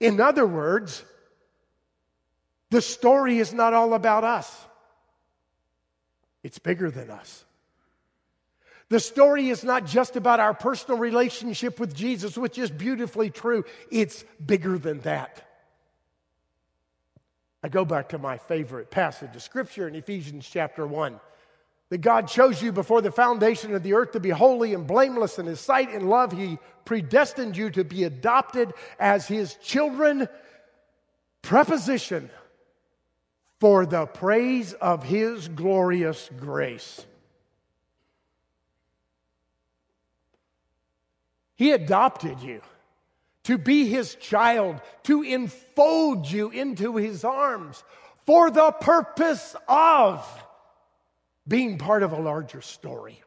In 0.00 0.20
other 0.20 0.44
words, 0.44 1.04
the 2.70 2.82
story 2.82 3.38
is 3.38 3.54
not 3.54 3.72
all 3.72 3.94
about 3.94 4.24
us, 4.24 4.52
it's 6.42 6.58
bigger 6.58 6.90
than 6.90 7.08
us. 7.08 7.44
The 8.90 9.00
story 9.00 9.50
is 9.50 9.62
not 9.62 9.86
just 9.86 10.16
about 10.16 10.40
our 10.40 10.52
personal 10.52 10.98
relationship 10.98 11.78
with 11.78 11.94
Jesus, 11.94 12.36
which 12.36 12.58
is 12.58 12.70
beautifully 12.70 13.30
true, 13.30 13.64
it's 13.90 14.24
bigger 14.44 14.78
than 14.78 15.00
that. 15.00 15.46
I 17.62 17.68
go 17.68 17.84
back 17.84 18.08
to 18.10 18.18
my 18.18 18.36
favorite 18.36 18.90
passage 18.90 19.34
of 19.36 19.42
scripture 19.42 19.86
in 19.86 19.94
Ephesians 19.94 20.48
chapter 20.50 20.86
1 20.86 21.20
that 21.90 21.98
God 21.98 22.26
chose 22.26 22.60
you 22.60 22.72
before 22.72 23.00
the 23.00 23.12
foundation 23.12 23.74
of 23.74 23.84
the 23.84 23.94
earth 23.94 24.12
to 24.12 24.20
be 24.20 24.30
holy 24.30 24.74
and 24.74 24.86
blameless 24.86 25.38
in 25.38 25.46
His 25.46 25.60
sight. 25.60 25.90
In 25.90 26.08
love, 26.08 26.32
He 26.32 26.58
predestined 26.84 27.56
you 27.56 27.70
to 27.70 27.84
be 27.84 28.04
adopted 28.04 28.72
as 28.98 29.28
His 29.28 29.54
children. 29.56 30.28
Preposition 31.42 32.30
for 33.60 33.86
the 33.86 34.06
praise 34.06 34.72
of 34.72 35.04
His 35.04 35.46
glorious 35.48 36.28
grace. 36.38 37.06
He 41.60 41.72
adopted 41.72 42.40
you 42.40 42.62
to 43.44 43.58
be 43.58 43.86
His 43.86 44.14
child, 44.14 44.80
to 45.02 45.22
enfold 45.22 46.26
you 46.30 46.48
into 46.48 46.96
His 46.96 47.22
arms 47.22 47.84
for 48.24 48.50
the 48.50 48.72
purpose 48.72 49.54
of 49.68 50.26
being 51.46 51.76
part 51.76 52.02
of 52.02 52.12
a 52.12 52.18
larger 52.18 52.62
story, 52.62 53.20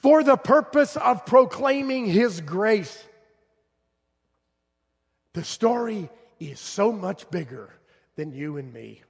for 0.00 0.24
the 0.24 0.38
purpose 0.38 0.96
of 0.96 1.26
proclaiming 1.26 2.06
His 2.06 2.40
grace. 2.40 3.04
The 5.34 5.44
story 5.44 6.08
is 6.38 6.58
so 6.58 6.90
much 6.90 7.30
bigger 7.30 7.68
than 8.16 8.32
you 8.32 8.56
and 8.56 8.72
me. 8.72 9.02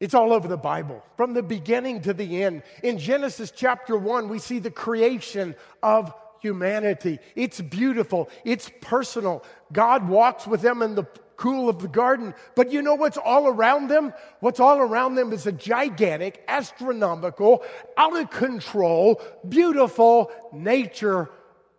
It's 0.00 0.14
all 0.14 0.32
over 0.32 0.46
the 0.46 0.56
Bible, 0.56 1.02
from 1.16 1.34
the 1.34 1.42
beginning 1.42 2.02
to 2.02 2.14
the 2.14 2.44
end. 2.44 2.62
In 2.84 2.98
Genesis 2.98 3.50
chapter 3.50 3.96
1, 3.96 4.28
we 4.28 4.38
see 4.38 4.60
the 4.60 4.70
creation 4.70 5.56
of 5.82 6.14
humanity. 6.40 7.18
It's 7.34 7.60
beautiful, 7.60 8.30
it's 8.44 8.70
personal. 8.80 9.44
God 9.72 10.08
walks 10.08 10.46
with 10.46 10.60
them 10.60 10.82
in 10.82 10.94
the 10.94 11.04
cool 11.36 11.68
of 11.68 11.80
the 11.80 11.88
garden. 11.88 12.34
But 12.54 12.70
you 12.70 12.82
know 12.82 12.94
what's 12.94 13.16
all 13.16 13.48
around 13.48 13.88
them? 13.88 14.12
What's 14.40 14.60
all 14.60 14.78
around 14.78 15.16
them 15.16 15.32
is 15.32 15.46
a 15.46 15.52
gigantic, 15.52 16.44
astronomical, 16.46 17.64
out 17.96 18.16
of 18.16 18.30
control, 18.30 19.20
beautiful 19.48 20.30
nature 20.52 21.30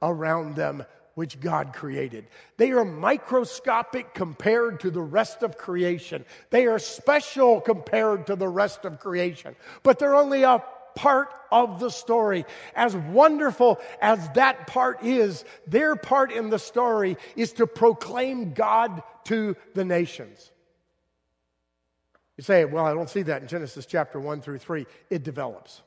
around 0.02 0.56
them 0.56 0.84
which 1.20 1.42
God 1.42 1.74
created. 1.74 2.28
They 2.56 2.72
are 2.72 2.86
microscopic 2.86 4.14
compared 4.14 4.80
to 4.80 4.90
the 4.90 5.02
rest 5.02 5.44
of 5.44 5.58
creation. 5.58 6.24
They 6.50 6.66
are 6.66 6.80
special 6.80 7.60
compared 7.60 8.28
to 8.28 8.38
the 8.38 8.48
rest 8.48 8.86
of 8.86 9.02
creation. 9.02 9.58
But 9.84 10.00
they're 10.00 10.16
only 10.16 10.44
a 10.44 10.64
part 10.96 11.34
of 11.52 11.82
the 11.82 11.90
story. 11.90 12.46
As 12.74 12.96
wonderful 12.96 13.82
as 14.02 14.30
that 14.36 14.68
part 14.68 15.04
is, 15.04 15.44
their 15.68 15.98
part 15.98 16.32
in 16.32 16.52
the 16.52 16.58
story 16.58 17.18
is 17.36 17.52
to 17.52 17.68
proclaim 17.68 18.54
God 18.54 19.04
to 19.26 19.58
the 19.74 19.84
nations. 19.84 20.52
You 22.38 22.46
say, 22.46 22.64
well, 22.64 22.86
I 22.86 22.94
don't 22.94 23.10
see 23.10 23.24
that 23.24 23.42
in 23.42 23.50
Genesis 23.50 23.86
chapter 23.86 24.22
1 24.22 24.40
through 24.40 24.60
3. 24.60 24.86
It 25.10 25.24
develops. 25.24 25.82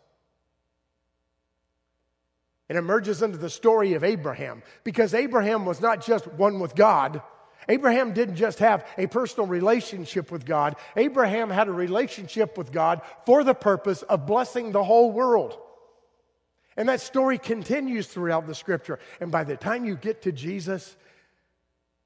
It 2.73 2.76
emerges 2.76 3.21
into 3.21 3.37
the 3.37 3.50
story 3.50 3.93
of 3.93 4.02
Abraham 4.02 4.62
because 4.83 5.12
Abraham 5.12 5.67
was 5.67 5.83
not 5.83 6.02
just 6.02 6.26
one 6.26 6.59
with 6.59 6.75
God, 6.75 7.21
Abraham 7.69 8.14
didn't 8.14 8.37
just 8.37 8.61
have 8.61 8.87
a 8.97 9.09
personal 9.09 9.47
relationship 9.47 10.33
with 10.33 10.47
God, 10.47 10.76
Abraham 10.97 11.50
had 11.50 11.69
a 11.69 11.73
relationship 11.73 12.57
with 12.57 12.73
God 12.73 13.02
for 13.26 13.45
the 13.45 13.52
purpose 13.52 14.00
of 14.00 14.25
blessing 14.25 14.73
the 14.73 14.83
whole 14.83 15.12
world. 15.12 15.59
And 16.75 16.88
that 16.88 17.02
story 17.02 17.37
continues 17.37 18.07
throughout 18.07 18.47
the 18.47 18.55
scripture. 18.55 18.99
And 19.21 19.31
by 19.31 19.45
the 19.45 19.59
time 19.59 19.85
you 19.85 19.95
get 19.95 20.23
to 20.23 20.33
Jesus, 20.33 20.97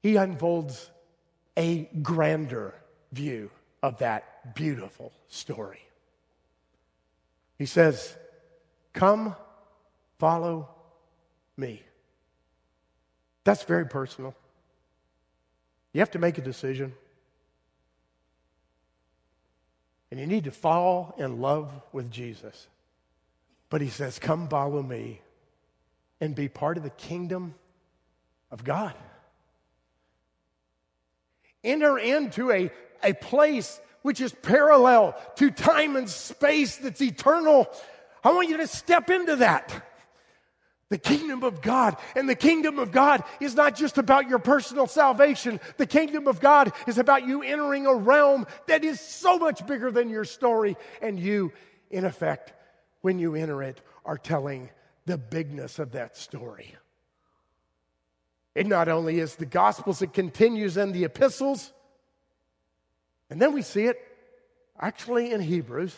he 0.03 0.17
unfolds 0.17 0.91
a 1.55 1.89
grander 2.01 2.75
view 3.13 3.51
of 3.81 3.99
that 3.99 4.53
beautiful 4.53 5.13
story. 5.29 5.79
He 7.57 7.67
says, 7.67 8.17
Come, 8.91 9.33
follow 10.19 10.69
me. 11.55 11.83
That's 13.43 13.63
very 13.63 13.85
personal. 13.85 14.35
You 15.93 16.01
have 16.01 16.11
to 16.11 16.19
make 16.19 16.37
a 16.37 16.41
decision. 16.41 16.93
And 20.11 20.19
you 20.19 20.27
need 20.27 20.45
to 20.45 20.51
fall 20.51 21.15
in 21.17 21.41
love 21.41 21.71
with 21.91 22.11
Jesus. 22.11 22.67
But 23.69 23.81
he 23.81 23.89
says, 23.89 24.19
Come 24.19 24.47
follow 24.47 24.81
me 24.81 25.21
and 26.21 26.35
be 26.35 26.47
part 26.47 26.77
of 26.77 26.83
the 26.83 26.89
kingdom 26.89 27.55
of 28.51 28.63
God. 28.63 28.93
Enter 31.63 31.97
into 31.97 32.51
a, 32.51 32.71
a 33.03 33.13
place 33.13 33.79
which 34.01 34.21
is 34.21 34.31
parallel 34.31 35.15
to 35.35 35.51
time 35.51 35.95
and 35.95 36.09
space 36.09 36.77
that's 36.77 37.01
eternal. 37.01 37.67
I 38.23 38.31
want 38.31 38.49
you 38.49 38.57
to 38.57 38.67
step 38.67 39.09
into 39.09 39.37
that. 39.37 39.83
The 40.89 40.97
kingdom 40.97 41.43
of 41.43 41.61
God. 41.61 41.97
And 42.15 42.29
the 42.29 42.35
kingdom 42.35 42.79
of 42.79 42.91
God 42.91 43.23
is 43.41 43.55
not 43.55 43.75
just 43.75 43.97
about 43.97 44.29
your 44.29 44.39
personal 44.39 44.87
salvation. 44.87 45.59
The 45.77 45.85
kingdom 45.85 46.27
of 46.27 46.39
God 46.39 46.71
is 46.87 46.97
about 46.97 47.27
you 47.27 47.43
entering 47.43 47.85
a 47.85 47.93
realm 47.93 48.47
that 48.67 48.85
is 48.85 49.01
so 49.01 49.37
much 49.37 49.65
bigger 49.67 49.91
than 49.91 50.09
your 50.09 50.25
story. 50.25 50.77
And 51.01 51.19
you, 51.19 51.51
in 51.89 52.05
effect, 52.05 52.53
when 53.01 53.19
you 53.19 53.35
enter 53.35 53.61
it, 53.63 53.81
are 54.05 54.17
telling 54.17 54.69
the 55.05 55.17
bigness 55.17 55.79
of 55.79 55.91
that 55.91 56.15
story. 56.15 56.75
It 58.55 58.65
not 58.65 58.87
only 58.87 59.19
is 59.19 59.35
the 59.35 59.45
Gospels, 59.45 60.01
it 60.01 60.13
continues 60.13 60.77
in 60.77 60.91
the 60.91 61.03
epistles. 61.03 61.71
And 63.29 63.41
then 63.41 63.53
we 63.53 63.61
see 63.61 63.83
it 63.83 63.99
actually 64.79 65.31
in 65.31 65.41
Hebrews. 65.41 65.95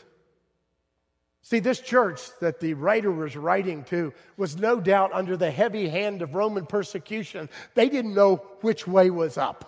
See, 1.42 1.60
this 1.60 1.80
church 1.80 2.22
that 2.42 2.60
the 2.60 2.74
writer 2.74 3.12
was 3.12 3.36
writing 3.36 3.84
to 3.86 4.14
was 4.38 4.58
no 4.58 4.80
doubt 4.80 5.12
under 5.14 5.38
the 5.38 5.52
heavy 5.52 5.88
hand 5.88 6.22
of 6.22 6.36
Roman 6.36 6.66
persecution. 6.66 7.50
They 7.76 7.90
didn't 7.90 8.14
know 8.14 8.38
which 8.62 8.86
way 8.86 9.10
was 9.10 9.38
up. 9.38 9.66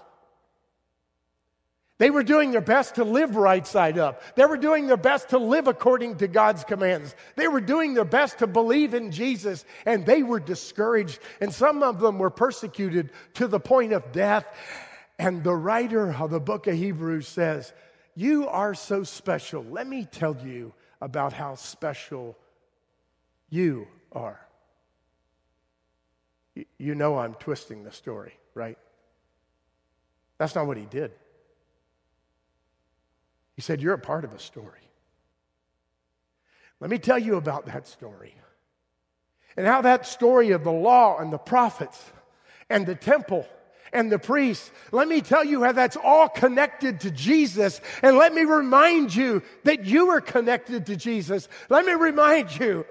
They 2.01 2.09
were 2.09 2.23
doing 2.23 2.51
their 2.51 2.61
best 2.61 2.95
to 2.95 3.03
live 3.03 3.35
right 3.35 3.65
side 3.65 3.99
up. 3.99 4.23
They 4.35 4.45
were 4.45 4.57
doing 4.57 4.87
their 4.87 4.97
best 4.97 5.29
to 5.29 5.37
live 5.37 5.67
according 5.67 6.17
to 6.17 6.27
God's 6.27 6.63
commands. 6.63 7.15
They 7.35 7.47
were 7.47 7.61
doing 7.61 7.93
their 7.93 8.05
best 8.05 8.39
to 8.39 8.47
believe 8.47 8.95
in 8.95 9.11
Jesus, 9.11 9.63
and 9.85 10.03
they 10.03 10.23
were 10.23 10.39
discouraged. 10.39 11.19
And 11.39 11.53
some 11.53 11.83
of 11.83 11.99
them 11.99 12.17
were 12.17 12.31
persecuted 12.31 13.11
to 13.35 13.47
the 13.47 13.59
point 13.59 13.93
of 13.93 14.11
death. 14.11 14.47
And 15.19 15.43
the 15.43 15.53
writer 15.53 16.11
of 16.11 16.31
the 16.31 16.39
book 16.39 16.65
of 16.65 16.73
Hebrews 16.73 17.27
says, 17.27 17.71
You 18.15 18.47
are 18.47 18.73
so 18.73 19.03
special. 19.03 19.63
Let 19.63 19.85
me 19.85 20.05
tell 20.05 20.35
you 20.43 20.73
about 21.01 21.33
how 21.33 21.55
special 21.55 22.37
you 23.49 23.87
are. 24.11 24.39
You 26.77 26.95
know 26.95 27.17
I'm 27.17 27.33
twisting 27.35 27.83
the 27.83 27.91
story, 27.91 28.33
right? 28.53 28.77
That's 30.37 30.55
not 30.55 30.67
what 30.67 30.77
he 30.77 30.85
did. 30.85 31.11
He 33.55 33.61
said, 33.61 33.81
You're 33.81 33.93
a 33.93 33.99
part 33.99 34.23
of 34.23 34.33
a 34.33 34.39
story. 34.39 34.79
Let 36.79 36.89
me 36.89 36.97
tell 36.97 37.19
you 37.19 37.35
about 37.35 37.67
that 37.67 37.87
story 37.87 38.33
and 39.55 39.67
how 39.67 39.81
that 39.81 40.07
story 40.07 40.51
of 40.51 40.63
the 40.63 40.71
law 40.71 41.19
and 41.19 41.31
the 41.31 41.37
prophets 41.37 42.03
and 42.69 42.85
the 42.85 42.95
temple 42.95 43.47
and 43.93 44.11
the 44.11 44.19
priests. 44.19 44.71
Let 44.91 45.07
me 45.07 45.21
tell 45.21 45.43
you 45.43 45.63
how 45.63 45.71
that's 45.71 45.97
all 45.97 46.29
connected 46.29 47.01
to 47.01 47.11
Jesus. 47.11 47.81
And 48.01 48.17
let 48.17 48.33
me 48.33 48.43
remind 48.43 49.13
you 49.13 49.43
that 49.63 49.85
you 49.85 50.09
are 50.09 50.21
connected 50.21 50.85
to 50.87 50.95
Jesus. 50.95 51.47
Let 51.69 51.85
me 51.85 51.93
remind 51.93 52.57
you 52.57 52.85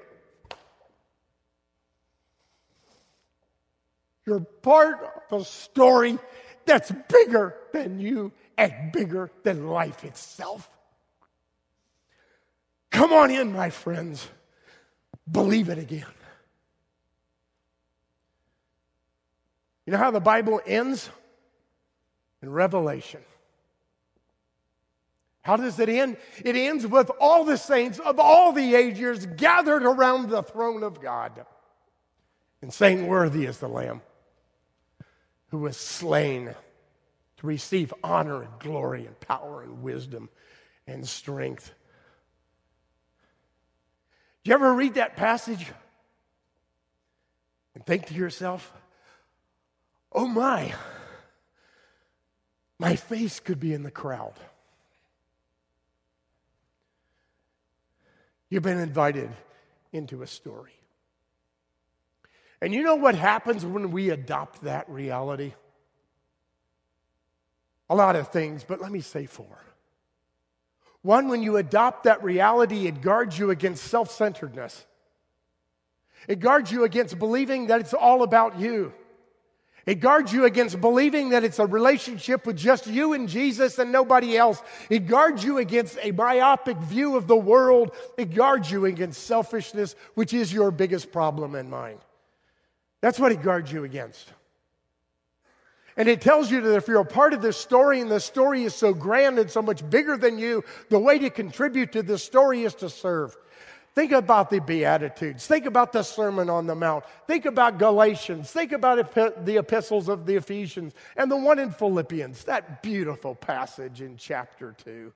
you're 4.26 4.40
part 4.40 5.24
of 5.30 5.42
a 5.42 5.44
story 5.44 6.18
that's 6.66 6.92
bigger 7.08 7.56
than 7.72 7.98
you 7.98 8.32
and 8.56 8.92
bigger 8.92 9.30
than 9.42 9.68
life 9.68 10.04
itself. 10.04 10.68
Come 12.90 13.12
on 13.12 13.30
in, 13.30 13.52
my 13.52 13.70
friends. 13.70 14.28
Believe 15.30 15.68
it 15.68 15.78
again. 15.78 16.04
You 19.90 19.96
know 19.96 20.04
how 20.04 20.12
the 20.12 20.20
Bible 20.20 20.60
ends? 20.64 21.10
In 22.42 22.48
Revelation. 22.48 23.22
How 25.42 25.56
does 25.56 25.80
it 25.80 25.88
end? 25.88 26.16
It 26.44 26.54
ends 26.54 26.86
with 26.86 27.10
all 27.20 27.42
the 27.42 27.56
saints 27.58 27.98
of 27.98 28.20
all 28.20 28.52
the 28.52 28.76
ages 28.76 29.26
gathered 29.26 29.82
around 29.82 30.28
the 30.28 30.44
throne 30.44 30.84
of 30.84 31.02
God 31.02 31.44
and 32.62 32.72
saying, 32.72 33.08
Worthy 33.08 33.46
is 33.46 33.58
the 33.58 33.66
Lamb 33.66 34.00
who 35.48 35.58
was 35.58 35.76
slain 35.76 36.54
to 37.38 37.46
receive 37.48 37.92
honor 38.04 38.42
and 38.42 38.60
glory 38.60 39.06
and 39.06 39.18
power 39.18 39.60
and 39.60 39.82
wisdom 39.82 40.28
and 40.86 41.04
strength. 41.04 41.74
Do 44.44 44.50
you 44.50 44.54
ever 44.54 44.72
read 44.72 44.94
that 44.94 45.16
passage 45.16 45.66
and 47.74 47.84
think 47.84 48.06
to 48.06 48.14
yourself, 48.14 48.72
oh 50.12 50.26
my, 50.26 50.74
my 52.78 52.96
face 52.96 53.40
could 53.40 53.60
be 53.60 53.72
in 53.72 53.82
the 53.82 53.90
crowd? 53.90 54.34
You've 58.48 58.64
been 58.64 58.78
invited 58.78 59.30
into 59.92 60.22
a 60.22 60.26
story. 60.26 60.72
And 62.60 62.74
you 62.74 62.82
know 62.82 62.96
what 62.96 63.14
happens 63.14 63.64
when 63.64 63.90
we 63.90 64.10
adopt 64.10 64.62
that 64.62 64.88
reality? 64.90 65.54
A 67.88 67.94
lot 67.94 68.16
of 68.16 68.28
things, 68.28 68.64
but 68.64 68.80
let 68.80 68.92
me 68.92 69.00
say 69.00 69.26
four. 69.26 69.58
One, 71.02 71.28
when 71.28 71.42
you 71.42 71.56
adopt 71.56 72.04
that 72.04 72.22
reality, 72.22 72.86
it 72.86 73.00
guards 73.00 73.38
you 73.38 73.50
against 73.50 73.84
self 73.84 74.10
centeredness. 74.10 74.84
It 76.28 76.40
guards 76.40 76.70
you 76.70 76.84
against 76.84 77.18
believing 77.18 77.68
that 77.68 77.80
it's 77.80 77.94
all 77.94 78.22
about 78.22 78.60
you. 78.60 78.92
It 79.86 80.00
guards 80.00 80.32
you 80.32 80.44
against 80.44 80.80
believing 80.80 81.30
that 81.30 81.42
it's 81.42 81.58
a 81.58 81.66
relationship 81.66 82.46
with 82.46 82.56
just 82.56 82.86
you 82.86 83.14
and 83.14 83.28
Jesus 83.28 83.78
and 83.78 83.90
nobody 83.90 84.36
else. 84.36 84.62
It 84.90 85.06
guards 85.06 85.42
you 85.42 85.58
against 85.58 85.98
a 86.02 86.10
myopic 86.12 86.76
view 86.78 87.16
of 87.16 87.26
the 87.26 87.36
world. 87.36 87.92
It 88.18 88.34
guards 88.34 88.70
you 88.70 88.84
against 88.84 89.24
selfishness, 89.24 89.96
which 90.14 90.34
is 90.34 90.52
your 90.52 90.70
biggest 90.70 91.12
problem 91.12 91.54
and 91.54 91.70
mine. 91.70 91.98
That's 93.00 93.18
what 93.18 93.32
it 93.32 93.42
guards 93.42 93.72
you 93.72 93.84
against. 93.84 94.32
And 95.96 96.08
it 96.08 96.20
tells 96.20 96.50
you 96.50 96.60
that 96.60 96.76
if 96.76 96.88
you're 96.88 97.00
a 97.00 97.04
part 97.04 97.34
of 97.34 97.42
this 97.42 97.56
story 97.56 98.00
and 98.00 98.10
the 98.10 98.20
story 98.20 98.64
is 98.64 98.74
so 98.74 98.94
grand 98.94 99.38
and 99.38 99.50
so 99.50 99.60
much 99.60 99.88
bigger 99.90 100.16
than 100.16 100.38
you, 100.38 100.64
the 100.88 100.98
way 100.98 101.18
to 101.18 101.30
contribute 101.30 101.92
to 101.92 102.02
this 102.02 102.22
story 102.22 102.62
is 102.62 102.74
to 102.76 102.88
serve. 102.88 103.36
Think 103.94 104.12
about 104.12 104.50
the 104.50 104.60
Beatitudes. 104.60 105.46
Think 105.46 105.66
about 105.66 105.92
the 105.92 106.02
Sermon 106.02 106.48
on 106.48 106.66
the 106.66 106.74
Mount. 106.74 107.04
Think 107.26 107.44
about 107.44 107.78
Galatians. 107.78 108.50
Think 108.50 108.72
about 108.72 109.14
the 109.44 109.56
epistles 109.58 110.08
of 110.08 110.26
the 110.26 110.36
Ephesians 110.36 110.94
and 111.16 111.30
the 111.30 111.36
one 111.36 111.58
in 111.58 111.72
Philippians, 111.72 112.44
that 112.44 112.82
beautiful 112.82 113.34
passage 113.34 114.00
in 114.00 114.16
chapter 114.16 114.74
2. 114.84 115.12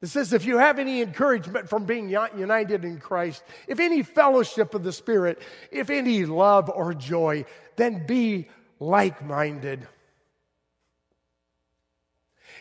It 0.00 0.06
says, 0.06 0.32
if 0.32 0.44
you 0.44 0.58
have 0.58 0.78
any 0.78 1.02
encouragement 1.02 1.68
from 1.68 1.84
being 1.84 2.08
united 2.08 2.84
in 2.84 2.98
Christ, 2.98 3.42
if 3.66 3.80
any 3.80 4.02
fellowship 4.02 4.74
of 4.74 4.84
the 4.84 4.92
Spirit, 4.92 5.40
if 5.72 5.90
any 5.90 6.24
love 6.24 6.70
or 6.70 6.94
joy, 6.94 7.44
then 7.76 8.06
be 8.06 8.48
like 8.78 9.24
minded. 9.24 9.86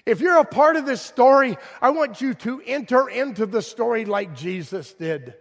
If 0.08 0.22
you're 0.22 0.40
a 0.40 0.46
part 0.46 0.78
of 0.78 0.86
this 0.86 1.02
story, 1.02 1.58
I 1.82 1.90
want 1.90 2.22
you 2.22 2.34
to 2.36 2.62
enter 2.66 3.10
into 3.10 3.46
the 3.46 3.62
story 3.62 4.06
like 4.06 4.38
Jesus 4.38 4.94
did. 4.94 5.34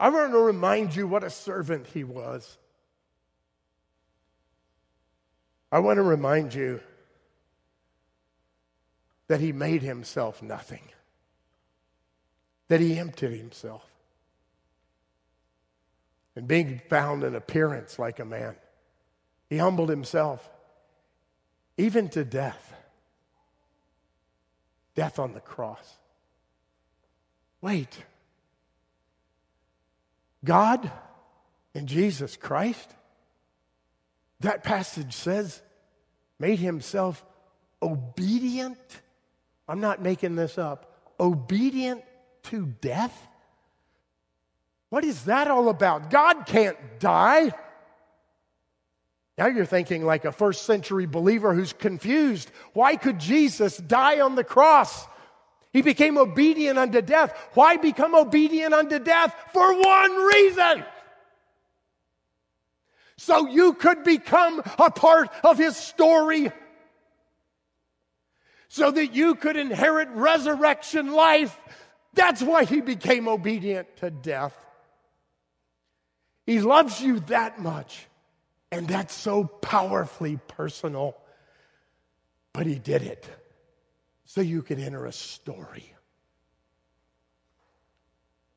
I 0.00 0.08
want 0.08 0.32
to 0.32 0.38
remind 0.38 0.96
you 0.96 1.06
what 1.06 1.24
a 1.24 1.28
servant 1.28 1.86
he 1.88 2.04
was. 2.04 2.56
I 5.70 5.80
want 5.80 5.98
to 5.98 6.02
remind 6.02 6.54
you 6.54 6.80
that 9.28 9.40
he 9.40 9.52
made 9.52 9.82
himself 9.82 10.42
nothing, 10.42 10.88
that 12.68 12.80
he 12.80 12.98
emptied 12.98 13.36
himself. 13.36 13.84
And 16.34 16.48
being 16.48 16.80
found 16.88 17.24
in 17.24 17.34
appearance 17.34 17.98
like 17.98 18.20
a 18.20 18.24
man, 18.24 18.56
he 19.50 19.58
humbled 19.58 19.90
himself 19.90 20.48
even 21.82 22.08
to 22.08 22.24
death. 22.24 22.72
Death 24.94 25.18
on 25.18 25.32
the 25.32 25.40
cross. 25.40 25.98
Wait. 27.60 28.04
God 30.44 30.90
and 31.74 31.88
Jesus 31.88 32.36
Christ, 32.36 32.88
that 34.40 34.62
passage 34.62 35.12
says, 35.12 35.60
made 36.38 36.60
himself 36.60 37.24
obedient. 37.82 38.78
I'm 39.68 39.80
not 39.80 40.00
making 40.00 40.36
this 40.36 40.58
up. 40.58 41.10
Obedient 41.18 42.04
to 42.44 42.66
death? 42.80 43.28
What 44.88 45.04
is 45.04 45.24
that 45.24 45.48
all 45.48 45.68
about? 45.68 46.10
God 46.10 46.44
can't 46.46 46.76
die. 47.00 47.52
Now 49.38 49.46
you're 49.46 49.64
thinking 49.64 50.04
like 50.04 50.24
a 50.24 50.32
first 50.32 50.64
century 50.66 51.06
believer 51.06 51.54
who's 51.54 51.72
confused. 51.72 52.50
Why 52.74 52.96
could 52.96 53.18
Jesus 53.18 53.78
die 53.78 54.20
on 54.20 54.34
the 54.34 54.44
cross? 54.44 55.06
He 55.72 55.80
became 55.80 56.18
obedient 56.18 56.78
unto 56.78 57.00
death. 57.00 57.34
Why 57.54 57.78
become 57.78 58.14
obedient 58.14 58.74
unto 58.74 58.98
death? 58.98 59.34
For 59.52 59.80
one 59.80 60.16
reason. 60.16 60.84
So 63.16 63.48
you 63.48 63.72
could 63.72 64.04
become 64.04 64.62
a 64.78 64.90
part 64.90 65.30
of 65.42 65.56
his 65.56 65.76
story. 65.76 66.52
So 68.68 68.90
that 68.90 69.14
you 69.14 69.34
could 69.34 69.56
inherit 69.56 70.08
resurrection 70.10 71.12
life. 71.12 71.58
That's 72.14 72.42
why 72.42 72.64
he 72.64 72.82
became 72.82 73.28
obedient 73.28 73.96
to 73.98 74.10
death. 74.10 74.54
He 76.44 76.60
loves 76.60 77.00
you 77.00 77.20
that 77.20 77.60
much 77.60 78.06
and 78.72 78.88
that's 78.88 79.14
so 79.14 79.44
powerfully 79.44 80.40
personal. 80.48 81.16
But 82.54 82.66
he 82.66 82.76
did 82.76 83.02
it 83.02 83.28
so 84.24 84.40
you 84.40 84.62
could 84.62 84.80
enter 84.80 85.04
a 85.04 85.12
story. 85.12 85.94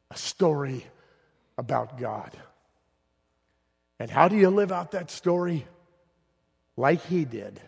A 0.09 0.17
story 0.17 0.85
about 1.57 1.99
God. 1.99 2.31
And 3.99 4.09
how 4.09 4.29
do 4.29 4.37
you 4.37 4.49
live 4.49 4.71
out 4.71 4.91
that 4.91 5.11
story? 5.11 5.67
Like 6.77 7.05
he 7.05 7.25
did, 7.25 7.59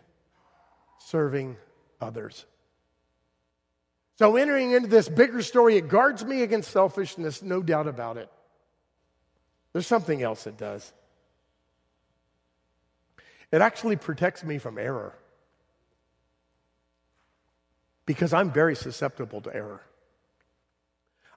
serving 1.00 1.58
others. 2.02 2.46
So, 4.18 4.36
entering 4.36 4.72
into 4.72 4.88
this 4.88 5.08
bigger 5.08 5.42
story, 5.42 5.78
it 5.78 5.90
guards 5.90 6.26
me 6.26 6.42
against 6.42 6.72
selfishness, 6.72 7.42
no 7.42 7.62
doubt 7.62 7.88
about 7.88 8.18
it. 8.18 8.30
There's 9.74 9.88
something 9.88 10.24
else 10.24 10.48
it 10.48 10.58
does. 10.58 10.92
It 13.52 13.62
actually 13.62 13.96
protects 13.96 14.44
me 14.44 14.58
from 14.58 14.78
error 14.78 15.18
because 18.06 18.34
I'm 18.34 18.52
very 18.52 18.76
susceptible 18.76 19.42
to 19.42 19.56
error. 19.56 19.82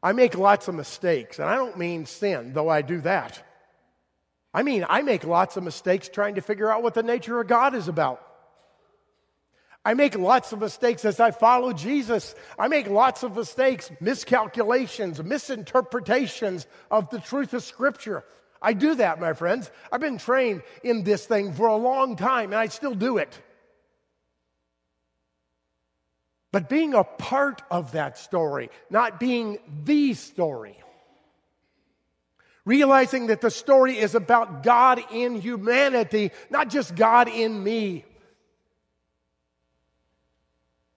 I 0.02 0.12
make 0.12 0.36
lots 0.36 0.66
of 0.68 0.74
mistakes, 0.74 1.38
and 1.38 1.48
I 1.48 1.56
don't 1.56 1.76
mean 1.76 2.06
sin, 2.06 2.52
though 2.54 2.70
I 2.70 2.80
do 2.80 3.00
that. 3.02 3.42
I 4.54 4.62
mean, 4.62 4.86
I 4.88 5.02
make 5.02 5.24
lots 5.24 5.56
of 5.56 5.62
mistakes 5.62 6.08
trying 6.08 6.36
to 6.36 6.40
figure 6.40 6.70
out 6.70 6.82
what 6.82 6.94
the 6.94 7.02
nature 7.02 7.38
of 7.40 7.46
God 7.46 7.74
is 7.74 7.86
about. 7.86 8.26
I 9.84 9.94
make 9.94 10.18
lots 10.18 10.52
of 10.52 10.60
mistakes 10.60 11.04
as 11.04 11.20
I 11.20 11.30
follow 11.30 11.72
Jesus. 11.72 12.34
I 12.58 12.68
make 12.68 12.88
lots 12.88 13.22
of 13.22 13.36
mistakes, 13.36 13.90
miscalculations, 14.00 15.22
misinterpretations 15.22 16.66
of 16.90 17.08
the 17.10 17.18
truth 17.18 17.54
of 17.54 17.62
Scripture. 17.62 18.24
I 18.62 18.72
do 18.74 18.94
that, 18.96 19.20
my 19.20 19.32
friends. 19.32 19.70
I've 19.90 20.00
been 20.00 20.18
trained 20.18 20.62
in 20.82 21.02
this 21.02 21.24
thing 21.26 21.52
for 21.52 21.66
a 21.66 21.76
long 21.76 22.16
time, 22.16 22.52
and 22.52 22.60
I 22.60 22.66
still 22.66 22.94
do 22.94 23.18
it. 23.18 23.40
But 26.52 26.68
being 26.68 26.94
a 26.94 27.04
part 27.04 27.62
of 27.70 27.92
that 27.92 28.18
story, 28.18 28.70
not 28.90 29.20
being 29.20 29.58
the 29.84 30.14
story. 30.14 30.76
Realizing 32.64 33.28
that 33.28 33.40
the 33.40 33.50
story 33.50 33.98
is 33.98 34.14
about 34.14 34.62
God 34.62 35.02
in 35.12 35.40
humanity, 35.40 36.32
not 36.50 36.68
just 36.68 36.94
God 36.94 37.28
in 37.28 37.62
me. 37.62 38.04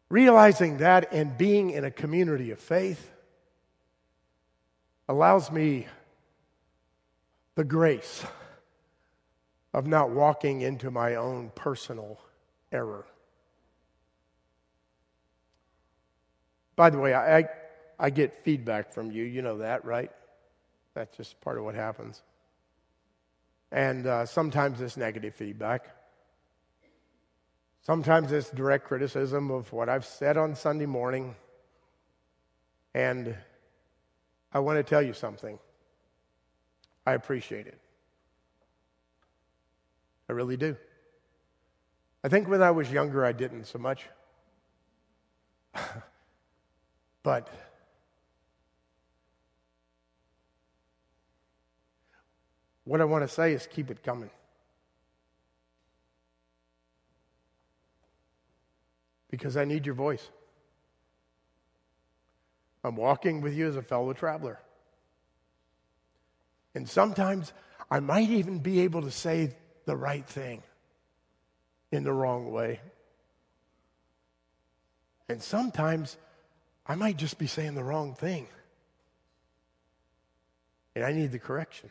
Realizing 0.10 0.78
that 0.78 1.14
and 1.14 1.38
being 1.38 1.70
in 1.70 1.86
a 1.86 1.92
community 1.92 2.52
of 2.52 2.60
faith 2.60 3.10
allows 5.08 5.52
me 5.52 5.88
the 7.56 7.64
grace 7.64 8.26
of 9.74 9.88
not 9.88 10.12
walking 10.12 10.62
into 10.62 10.92
my 10.92 11.16
own 11.16 11.52
personal 11.56 12.20
error. 12.72 13.06
By 16.76 16.90
the 16.90 17.00
way, 17.00 17.14
I, 17.14 17.40
I, 17.40 17.46
I 18.00 18.10
get 18.10 18.44
feedback 18.44 18.94
from 18.94 19.12
you. 19.12 19.24
You 19.24 19.42
know 19.42 19.60
that, 19.60 19.86
right? 19.86 20.12
That's 20.94 21.16
just 21.16 21.40
part 21.42 21.58
of 21.58 21.64
what 21.64 21.76
happens. 21.76 22.22
And 23.72 24.06
uh, 24.06 24.26
sometimes 24.26 24.82
it's 24.82 24.98
negative 24.98 25.36
feedback. 25.36 25.88
Sometimes 27.82 28.32
it's 28.32 28.50
direct 28.52 28.86
criticism 28.86 29.52
of 29.52 29.72
what 29.74 29.90
I've 29.90 30.06
said 30.06 30.38
on 30.38 30.56
Sunday 30.56 30.86
morning. 30.86 31.36
And 32.94 33.36
I 34.54 34.60
want 34.60 34.78
to 34.78 34.84
tell 34.84 35.02
you 35.02 35.14
something. 35.14 35.60
I 37.06 37.14
appreciate 37.14 37.68
it. 37.68 37.80
I 40.30 40.34
really 40.34 40.58
do. 40.58 40.76
I 42.24 42.30
think 42.30 42.48
when 42.48 42.62
I 42.62 42.72
was 42.72 42.90
younger, 42.92 43.26
I 43.26 43.34
didn't 43.34 43.66
so 43.66 43.78
much. 43.78 44.08
but 47.24 47.50
what 52.86 53.02
I 53.02 53.06
want 53.06 53.24
to 53.24 53.28
say 53.28 53.54
is 53.54 53.68
keep 53.68 53.92
it 53.92 54.02
coming. 54.04 54.30
Because 59.30 59.58
I 59.58 59.66
need 59.66 59.86
your 59.86 59.96
voice. 59.96 60.30
I'm 62.84 62.96
walking 62.96 63.42
with 63.42 63.54
you 63.54 63.68
as 63.68 63.76
a 63.76 63.82
fellow 63.82 64.14
traveler. 64.14 64.60
And 66.76 66.90
sometimes 66.90 67.54
I 67.90 68.00
might 68.00 68.30
even 68.30 68.60
be 68.60 68.82
able 68.82 69.04
to 69.04 69.12
say 69.12 69.56
the 69.86 69.96
right 69.96 70.26
thing 70.26 70.64
in 71.92 72.04
the 72.04 72.14
wrong 72.14 72.52
way. 72.52 72.80
And 75.30 75.42
sometimes 75.42 76.18
I 76.86 76.96
might 76.96 77.18
just 77.18 77.38
be 77.38 77.48
saying 77.48 77.76
the 77.76 77.84
wrong 77.84 78.16
thing. 78.16 78.48
And 80.96 81.04
I 81.04 81.12
need 81.12 81.32
the 81.32 81.40
correction. 81.40 81.90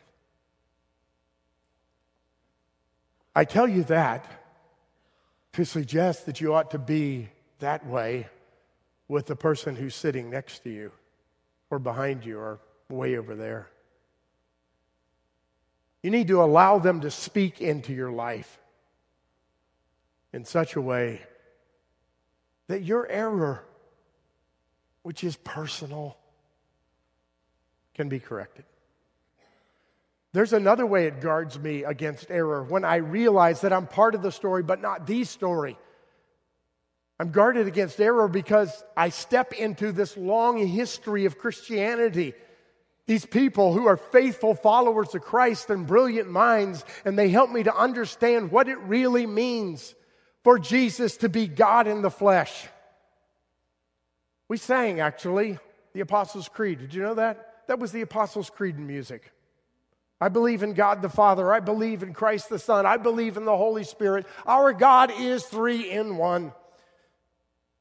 I 3.34 3.44
tell 3.44 3.68
you 3.68 3.84
that 3.84 4.26
to 5.54 5.64
suggest 5.64 6.26
that 6.26 6.40
you 6.40 6.54
ought 6.54 6.70
to 6.72 6.78
be 6.78 7.28
that 7.60 7.86
way 7.86 8.28
with 9.08 9.26
the 9.26 9.36
person 9.36 9.76
who's 9.76 9.94
sitting 9.94 10.30
next 10.30 10.64
to 10.64 10.70
you 10.70 10.92
or 11.70 11.78
behind 11.78 12.24
you 12.24 12.38
or 12.38 12.60
way 12.88 13.16
over 13.16 13.34
there. 13.34 13.68
You 16.02 16.10
need 16.10 16.28
to 16.28 16.42
allow 16.42 16.78
them 16.78 17.00
to 17.02 17.10
speak 17.10 17.60
into 17.60 17.92
your 17.92 18.10
life 18.10 18.58
in 20.32 20.44
such 20.44 20.74
a 20.76 20.80
way 20.80 21.20
that 22.66 22.82
your 22.82 23.06
error, 23.06 23.64
which 25.02 25.22
is 25.22 25.36
personal, 25.36 26.16
can 27.94 28.08
be 28.08 28.18
corrected. 28.18 28.64
There's 30.32 30.54
another 30.54 30.86
way 30.86 31.06
it 31.06 31.20
guards 31.20 31.58
me 31.58 31.84
against 31.84 32.30
error 32.30 32.62
when 32.62 32.84
I 32.84 32.96
realize 32.96 33.60
that 33.60 33.72
I'm 33.72 33.86
part 33.86 34.14
of 34.14 34.22
the 34.22 34.32
story, 34.32 34.62
but 34.62 34.80
not 34.80 35.06
the 35.06 35.24
story. 35.24 35.76
I'm 37.20 37.30
guarded 37.30 37.68
against 37.68 38.00
error 38.00 38.26
because 38.26 38.82
I 38.96 39.10
step 39.10 39.52
into 39.52 39.92
this 39.92 40.16
long 40.16 40.66
history 40.66 41.26
of 41.26 41.38
Christianity. 41.38 42.32
These 43.06 43.26
people 43.26 43.72
who 43.72 43.86
are 43.86 43.96
faithful 43.96 44.54
followers 44.54 45.14
of 45.14 45.22
Christ 45.22 45.70
and 45.70 45.86
brilliant 45.86 46.30
minds, 46.30 46.84
and 47.04 47.18
they 47.18 47.28
help 47.28 47.50
me 47.50 47.64
to 47.64 47.74
understand 47.74 48.52
what 48.52 48.68
it 48.68 48.78
really 48.78 49.26
means 49.26 49.94
for 50.44 50.58
Jesus 50.58 51.16
to 51.18 51.28
be 51.28 51.46
God 51.48 51.86
in 51.86 52.02
the 52.02 52.10
flesh. 52.10 52.68
We 54.48 54.56
sang 54.56 55.00
actually 55.00 55.58
the 55.94 56.00
Apostles' 56.00 56.48
Creed. 56.48 56.78
Did 56.78 56.94
you 56.94 57.02
know 57.02 57.14
that? 57.14 57.66
That 57.68 57.78
was 57.78 57.92
the 57.92 58.02
Apostles' 58.02 58.50
Creed 58.50 58.76
in 58.76 58.86
music. 58.86 59.32
I 60.20 60.28
believe 60.28 60.62
in 60.62 60.74
God 60.74 61.02
the 61.02 61.08
Father. 61.08 61.52
I 61.52 61.58
believe 61.58 62.04
in 62.04 62.12
Christ 62.12 62.48
the 62.48 62.58
Son. 62.58 62.86
I 62.86 62.96
believe 62.96 63.36
in 63.36 63.44
the 63.44 63.56
Holy 63.56 63.82
Spirit. 63.82 64.26
Our 64.46 64.72
God 64.72 65.10
is 65.18 65.42
three 65.44 65.90
in 65.90 66.16
one. 66.16 66.52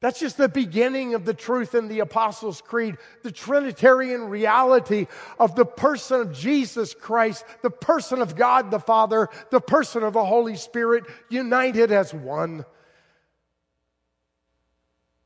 That's 0.01 0.19
just 0.19 0.37
the 0.37 0.49
beginning 0.49 1.13
of 1.13 1.25
the 1.25 1.33
truth 1.33 1.75
in 1.75 1.87
the 1.87 1.99
Apostles' 1.99 2.59
Creed, 2.59 2.97
the 3.21 3.31
Trinitarian 3.31 4.29
reality 4.29 5.05
of 5.39 5.55
the 5.55 5.65
person 5.65 6.21
of 6.21 6.33
Jesus 6.33 6.95
Christ, 6.95 7.45
the 7.61 7.69
person 7.69 8.19
of 8.19 8.35
God 8.35 8.71
the 8.71 8.79
Father, 8.79 9.29
the 9.51 9.61
person 9.61 10.01
of 10.01 10.13
the 10.13 10.25
Holy 10.25 10.55
Spirit, 10.55 11.03
united 11.29 11.91
as 11.91 12.15
one. 12.15 12.65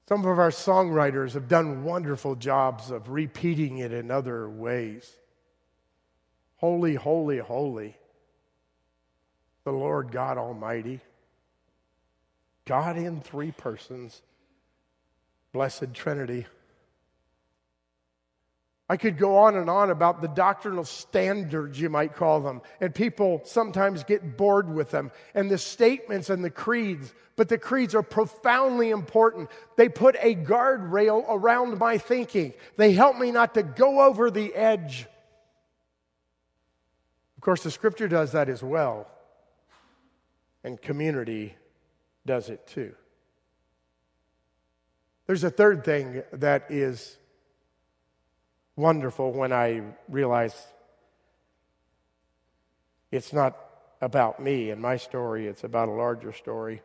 Some 0.10 0.26
of 0.26 0.38
our 0.38 0.52
songwriters 0.52 1.34
have 1.34 1.48
done 1.48 1.86
wonderful 1.86 2.36
jobs 2.36 2.92
of 2.92 3.10
repeating 3.10 3.78
it 3.78 3.94
in 3.94 4.12
other 4.12 4.50
ways. 4.50 5.10
Holy, 6.58 6.96
holy, 6.96 7.38
holy, 7.38 7.96
the 9.64 9.72
Lord 9.72 10.12
God 10.12 10.38
Almighty, 10.38 11.00
God 12.66 12.98
in 12.98 13.22
three 13.22 13.52
persons 13.52 14.22
Blessed 15.56 15.94
Trinity. 15.94 16.46
I 18.90 18.98
could 18.98 19.18
go 19.18 19.38
on 19.38 19.56
and 19.56 19.70
on 19.70 19.90
about 19.90 20.22
the 20.22 20.28
doctrinal 20.28 20.84
standards, 20.84 21.80
you 21.80 21.90
might 21.90 22.14
call 22.14 22.42
them, 22.42 22.62
and 22.82 22.94
people 22.94 23.40
sometimes 23.46 24.04
get 24.04 24.36
bored 24.36 24.70
with 24.70 24.92
them, 24.92 25.14
and 25.34 25.50
the 25.50 25.58
statements 25.58 26.30
and 26.30 26.44
the 26.44 26.50
creeds, 26.50 27.14
but 27.38 27.48
the 27.48 27.58
creeds 27.58 27.96
are 27.96 28.04
profoundly 28.04 28.90
important. 28.90 29.50
They 29.78 29.88
put 29.88 30.18
a 30.20 30.36
guardrail 30.36 31.24
around 31.30 31.80
my 31.80 32.00
thinking, 32.00 32.54
they 32.76 32.92
help 32.92 33.18
me 33.18 33.32
not 33.32 33.54
to 33.54 33.64
go 33.64 34.02
over 34.02 34.30
the 34.30 34.54
edge. 34.54 35.08
Of 37.38 37.42
course, 37.42 37.64
the 37.64 37.72
scripture 37.72 38.10
does 38.10 38.34
that 38.34 38.50
as 38.50 38.62
well, 38.62 39.08
and 40.66 40.82
community 40.82 41.56
does 42.26 42.50
it 42.50 42.68
too. 42.68 42.94
There's 45.28 45.44
a 45.44 45.50
third 45.50 45.84
thing 45.84 46.22
that 46.34 46.68
is 46.70 47.18
wonderful 48.76 49.32
when 49.32 49.52
I 49.52 49.82
realize 50.08 50.56
it's 53.12 53.34
not 53.34 53.58
about 54.02 54.40
me 54.40 54.70
and 54.70 54.82
my 54.82 54.98
story, 54.98 55.48
it's 55.48 55.64
about 55.64 55.90
a 55.90 55.94
larger 55.94 56.32
story. 56.32 56.82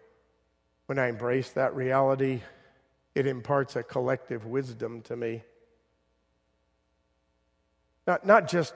When 0.86 0.98
I 0.98 1.08
embrace 1.08 1.50
that 1.50 1.74
reality, 1.74 2.40
it 3.14 3.26
imparts 3.26 3.76
a 3.76 3.82
collective 3.82 4.46
wisdom 4.46 5.02
to 5.02 5.16
me. 5.16 5.42
Not, 8.06 8.24
not 8.24 8.48
just 8.48 8.74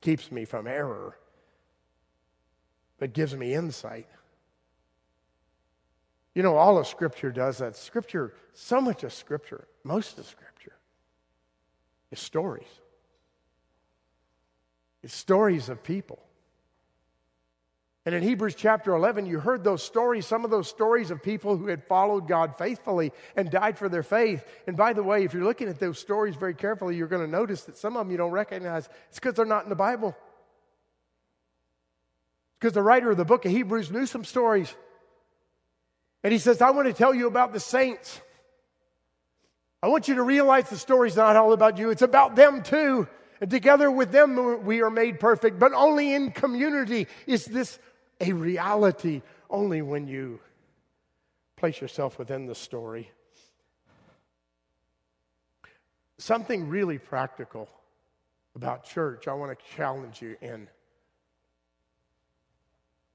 keeps 0.00 0.30
me 0.30 0.44
from 0.44 0.66
error, 0.66 1.16
but 2.98 3.12
gives 3.12 3.34
me 3.34 3.54
insight. 3.54 4.06
You 6.38 6.44
know, 6.44 6.56
all 6.56 6.78
of 6.78 6.86
Scripture 6.86 7.32
does 7.32 7.58
that. 7.58 7.74
Scripture, 7.74 8.32
so 8.52 8.80
much 8.80 9.02
of 9.02 9.12
Scripture, 9.12 9.66
most 9.82 10.20
of 10.20 10.26
Scripture, 10.26 10.76
is 12.12 12.20
stories. 12.20 12.68
It's 15.02 15.12
stories 15.12 15.68
of 15.68 15.82
people. 15.82 16.20
And 18.06 18.14
in 18.14 18.22
Hebrews 18.22 18.54
chapter 18.54 18.94
11, 18.94 19.26
you 19.26 19.40
heard 19.40 19.64
those 19.64 19.82
stories, 19.82 20.26
some 20.26 20.44
of 20.44 20.52
those 20.52 20.68
stories 20.68 21.10
of 21.10 21.24
people 21.24 21.56
who 21.56 21.66
had 21.66 21.82
followed 21.82 22.28
God 22.28 22.56
faithfully 22.56 23.10
and 23.34 23.50
died 23.50 23.76
for 23.76 23.88
their 23.88 24.04
faith. 24.04 24.44
And 24.68 24.76
by 24.76 24.92
the 24.92 25.02
way, 25.02 25.24
if 25.24 25.34
you're 25.34 25.42
looking 25.42 25.68
at 25.68 25.80
those 25.80 25.98
stories 25.98 26.36
very 26.36 26.54
carefully, 26.54 26.94
you're 26.94 27.08
going 27.08 27.26
to 27.26 27.28
notice 27.28 27.64
that 27.64 27.76
some 27.76 27.96
of 27.96 28.06
them 28.06 28.12
you 28.12 28.16
don't 28.16 28.30
recognize. 28.30 28.88
It's 29.08 29.18
because 29.18 29.34
they're 29.34 29.44
not 29.44 29.64
in 29.64 29.70
the 29.70 29.74
Bible. 29.74 30.16
Because 32.60 32.74
the 32.74 32.82
writer 32.82 33.10
of 33.10 33.16
the 33.16 33.24
book 33.24 33.44
of 33.44 33.50
Hebrews 33.50 33.90
knew 33.90 34.06
some 34.06 34.22
stories. 34.24 34.72
And 36.24 36.32
he 36.32 36.38
says, 36.38 36.60
I 36.60 36.70
want 36.70 36.88
to 36.88 36.92
tell 36.92 37.14
you 37.14 37.26
about 37.26 37.52
the 37.52 37.60
saints. 37.60 38.20
I 39.82 39.88
want 39.88 40.08
you 40.08 40.16
to 40.16 40.22
realize 40.22 40.68
the 40.68 40.76
story's 40.76 41.16
not 41.16 41.36
all 41.36 41.52
about 41.52 41.78
you, 41.78 41.90
it's 41.90 42.02
about 42.02 42.34
them 42.34 42.62
too. 42.62 43.08
And 43.40 43.50
together 43.50 43.88
with 43.88 44.10
them, 44.10 44.64
we 44.64 44.82
are 44.82 44.90
made 44.90 45.20
perfect. 45.20 45.60
But 45.60 45.72
only 45.72 46.12
in 46.12 46.32
community 46.32 47.06
is 47.26 47.44
this 47.44 47.78
a 48.20 48.32
reality, 48.32 49.22
only 49.48 49.80
when 49.80 50.08
you 50.08 50.40
place 51.56 51.80
yourself 51.80 52.18
within 52.18 52.46
the 52.46 52.54
story. 52.56 53.12
Something 56.18 56.68
really 56.68 56.98
practical 56.98 57.68
about 58.56 58.82
church, 58.82 59.28
I 59.28 59.34
want 59.34 59.56
to 59.56 59.76
challenge 59.76 60.20
you 60.20 60.36
in. 60.40 60.68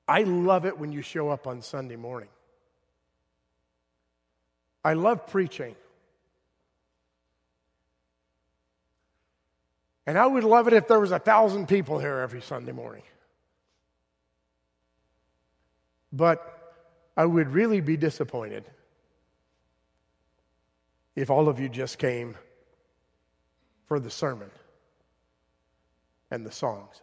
I 0.08 0.24
love 0.24 0.66
it 0.66 0.78
when 0.78 0.94
you 0.94 1.02
show 1.02 1.30
up 1.30 1.48
on 1.48 1.62
Sunday 1.62 1.98
morning. 1.98 2.30
I 4.84 4.94
love 4.94 5.28
preaching. 5.28 5.76
And 10.06 10.18
I 10.18 10.26
would 10.26 10.44
love 10.44 10.68
it 10.68 10.74
if 10.74 10.88
there 10.88 11.00
was 11.00 11.12
a 11.12 11.20
thousand 11.20 11.68
people 11.68 12.00
here 12.00 12.20
every 12.20 12.42
Sunday 12.42 12.74
morning. 12.74 13.04
But 16.12 16.50
I 17.16 17.26
would 17.26 17.48
really 17.50 17.80
be 17.80 17.96
disappointed 17.96 18.66
if 21.16 21.30
all 21.30 21.48
of 21.48 21.60
you 21.60 21.70
just 21.70 21.98
came 22.00 22.36
for 23.88 24.00
the 24.00 24.10
sermon 24.10 24.50
and 26.30 26.46
the 26.46 26.52
songs. 26.52 27.02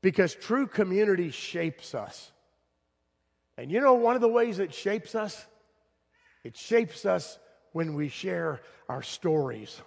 Because 0.00 0.34
true 0.34 0.66
community 0.66 1.30
shapes 1.30 1.94
us. 1.94 2.30
And 3.56 3.70
you 3.70 3.80
know, 3.80 3.94
one 3.94 4.16
of 4.16 4.20
the 4.20 4.28
ways 4.28 4.58
it 4.58 4.74
shapes 4.74 5.14
us? 5.14 5.46
It 6.42 6.56
shapes 6.56 7.06
us 7.06 7.38
when 7.72 7.94
we 7.94 8.08
share 8.08 8.60
our 8.88 9.02
stories. 9.02 9.80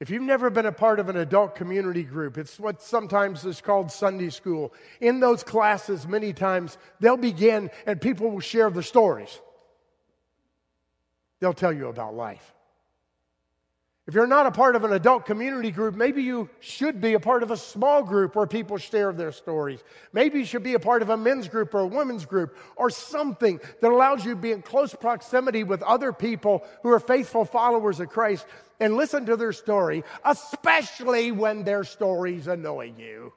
If 0.00 0.10
you've 0.10 0.22
never 0.22 0.48
been 0.48 0.66
a 0.66 0.72
part 0.72 1.00
of 1.00 1.08
an 1.08 1.16
adult 1.16 1.56
community 1.56 2.04
group, 2.04 2.38
it's 2.38 2.60
what 2.60 2.80
sometimes 2.80 3.44
is 3.44 3.60
called 3.60 3.90
Sunday 3.90 4.30
school. 4.30 4.72
In 5.00 5.18
those 5.18 5.42
classes, 5.42 6.06
many 6.06 6.32
times, 6.32 6.78
they'll 7.00 7.16
begin 7.16 7.70
and 7.84 8.00
people 8.00 8.30
will 8.30 8.40
share 8.40 8.70
their 8.70 8.82
stories. 8.82 9.40
They'll 11.40 11.52
tell 11.52 11.72
you 11.72 11.88
about 11.88 12.14
life. 12.14 12.54
If 14.08 14.14
you're 14.14 14.26
not 14.26 14.46
a 14.46 14.50
part 14.50 14.74
of 14.74 14.84
an 14.84 14.94
adult 14.94 15.26
community 15.26 15.70
group, 15.70 15.94
maybe 15.94 16.22
you 16.22 16.48
should 16.60 16.98
be 16.98 17.12
a 17.12 17.20
part 17.20 17.42
of 17.42 17.50
a 17.50 17.58
small 17.58 18.02
group 18.02 18.34
where 18.34 18.46
people 18.46 18.78
share 18.78 19.12
their 19.12 19.32
stories. 19.32 19.84
Maybe 20.14 20.38
you 20.38 20.46
should 20.46 20.62
be 20.62 20.72
a 20.72 20.80
part 20.80 21.02
of 21.02 21.10
a 21.10 21.16
men's 21.18 21.46
group 21.46 21.74
or 21.74 21.80
a 21.80 21.86
women's 21.86 22.24
group 22.24 22.56
or 22.76 22.88
something 22.88 23.60
that 23.82 23.90
allows 23.90 24.24
you 24.24 24.30
to 24.30 24.40
be 24.40 24.52
in 24.52 24.62
close 24.62 24.94
proximity 24.94 25.62
with 25.62 25.82
other 25.82 26.14
people 26.14 26.64
who 26.82 26.88
are 26.88 27.00
faithful 27.00 27.44
followers 27.44 28.00
of 28.00 28.08
Christ 28.08 28.46
and 28.80 28.96
listen 28.96 29.26
to 29.26 29.36
their 29.36 29.52
story, 29.52 30.02
especially 30.24 31.30
when 31.30 31.64
their 31.64 31.84
stories 31.84 32.46
annoy 32.46 32.94
you. 32.96 33.34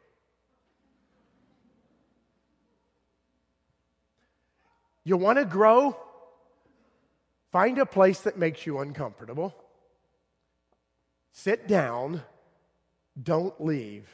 You 5.04 5.18
want 5.18 5.38
to 5.38 5.44
grow? 5.44 5.98
Find 7.52 7.78
a 7.78 7.86
place 7.86 8.22
that 8.22 8.38
makes 8.38 8.66
you 8.66 8.80
uncomfortable. 8.80 9.54
Sit 11.32 11.68
down, 11.68 12.22
don't 13.22 13.64
leave, 13.64 14.10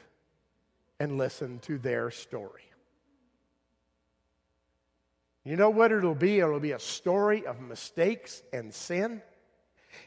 and 1.00 1.18
listen 1.18 1.58
to 1.60 1.78
their 1.78 2.10
story. 2.10 2.62
You 5.44 5.56
know 5.56 5.70
what 5.70 5.92
it'll 5.92 6.14
be? 6.14 6.40
It'll 6.40 6.60
be 6.60 6.72
a 6.72 6.78
story 6.78 7.46
of 7.46 7.60
mistakes 7.60 8.42
and 8.52 8.72
sin. 8.74 9.22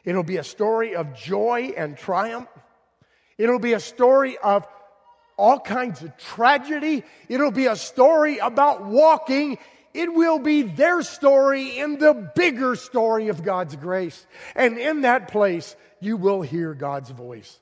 It'll 0.04 0.22
be 0.22 0.36
a 0.36 0.44
story 0.44 0.94
of 0.94 1.14
joy 1.14 1.72
and 1.76 1.96
triumph. 1.96 2.48
It'll 3.38 3.58
be 3.58 3.72
a 3.72 3.80
story 3.80 4.38
of 4.38 4.66
all 5.36 5.58
kinds 5.58 6.02
of 6.02 6.16
tragedy. 6.16 7.02
It'll 7.28 7.50
be 7.50 7.66
a 7.66 7.76
story 7.76 8.38
about 8.38 8.84
walking. 8.84 9.58
It 9.94 10.12
will 10.12 10.38
be 10.38 10.62
their 10.62 11.02
story 11.02 11.78
in 11.78 11.98
the 11.98 12.14
bigger 12.34 12.76
story 12.76 13.28
of 13.28 13.42
God's 13.42 13.76
grace. 13.76 14.26
And 14.54 14.78
in 14.78 15.02
that 15.02 15.28
place, 15.28 15.76
you 16.00 16.16
will 16.16 16.42
hear 16.42 16.74
God's 16.74 17.10
voice. 17.10 17.58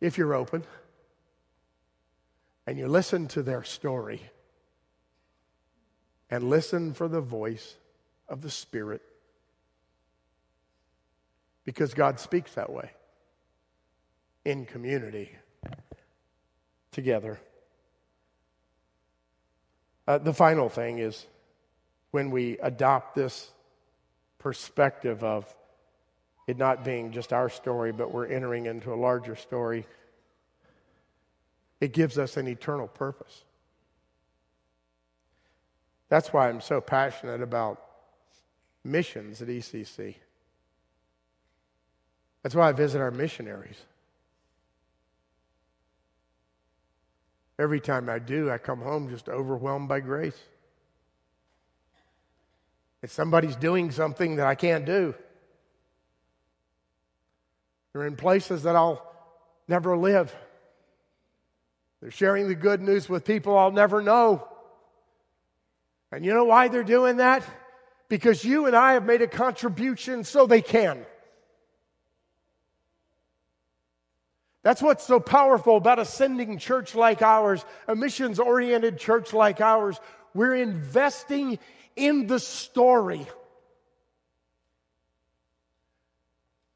If 0.00 0.18
you're 0.18 0.34
open 0.34 0.64
and 2.66 2.78
you 2.78 2.88
listen 2.88 3.28
to 3.28 3.42
their 3.42 3.64
story 3.64 4.22
and 6.30 6.44
listen 6.48 6.94
for 6.94 7.08
the 7.08 7.20
voice 7.20 7.76
of 8.28 8.40
the 8.40 8.50
Spirit 8.50 9.02
because 11.64 11.94
God 11.94 12.20
speaks 12.20 12.54
that 12.54 12.70
way 12.70 12.90
in 14.44 14.64
community 14.64 15.30
together. 16.92 17.40
Uh, 20.10 20.18
the 20.18 20.34
final 20.34 20.68
thing 20.68 20.98
is 20.98 21.24
when 22.10 22.32
we 22.32 22.58
adopt 22.58 23.14
this 23.14 23.48
perspective 24.40 25.22
of 25.22 25.54
it 26.48 26.58
not 26.58 26.84
being 26.84 27.12
just 27.12 27.32
our 27.32 27.48
story, 27.48 27.92
but 27.92 28.10
we're 28.12 28.26
entering 28.26 28.66
into 28.66 28.92
a 28.92 28.96
larger 28.96 29.36
story, 29.36 29.86
it 31.80 31.92
gives 31.92 32.18
us 32.18 32.36
an 32.36 32.48
eternal 32.48 32.88
purpose. 32.88 33.44
That's 36.08 36.32
why 36.32 36.48
I'm 36.48 36.60
so 36.60 36.80
passionate 36.80 37.40
about 37.40 37.80
missions 38.82 39.40
at 39.40 39.46
ECC. 39.46 40.16
That's 42.42 42.56
why 42.56 42.68
I 42.68 42.72
visit 42.72 43.00
our 43.00 43.12
missionaries. 43.12 43.76
Every 47.60 47.78
time 47.78 48.08
I 48.08 48.18
do, 48.18 48.50
I 48.50 48.56
come 48.56 48.80
home 48.80 49.10
just 49.10 49.28
overwhelmed 49.28 49.86
by 49.86 50.00
grace. 50.00 50.38
If 53.02 53.12
somebody's 53.12 53.54
doing 53.54 53.90
something 53.90 54.36
that 54.36 54.46
I 54.46 54.54
can't 54.54 54.86
do, 54.86 55.14
they're 57.92 58.06
in 58.06 58.16
places 58.16 58.62
that 58.62 58.76
I'll 58.76 59.06
never 59.68 59.94
live. 59.94 60.34
They're 62.00 62.10
sharing 62.10 62.48
the 62.48 62.54
good 62.54 62.80
news 62.80 63.10
with 63.10 63.26
people 63.26 63.58
I'll 63.58 63.72
never 63.72 64.00
know. 64.00 64.48
And 66.10 66.24
you 66.24 66.32
know 66.32 66.46
why 66.46 66.68
they're 66.68 66.82
doing 66.82 67.18
that? 67.18 67.44
Because 68.08 68.42
you 68.42 68.64
and 68.64 68.74
I 68.74 68.94
have 68.94 69.04
made 69.04 69.20
a 69.20 69.28
contribution 69.28 70.24
so 70.24 70.46
they 70.46 70.62
can. 70.62 71.04
That's 74.62 74.82
what's 74.82 75.06
so 75.06 75.20
powerful 75.20 75.76
about 75.76 75.98
a 75.98 76.04
sending 76.04 76.58
church 76.58 76.94
like 76.94 77.22
ours, 77.22 77.64
a 77.88 77.96
missions 77.96 78.38
oriented 78.38 78.98
church 78.98 79.32
like 79.32 79.60
ours. 79.60 79.98
We're 80.34 80.54
investing 80.54 81.58
in 81.96 82.26
the 82.26 82.38
story. 82.38 83.26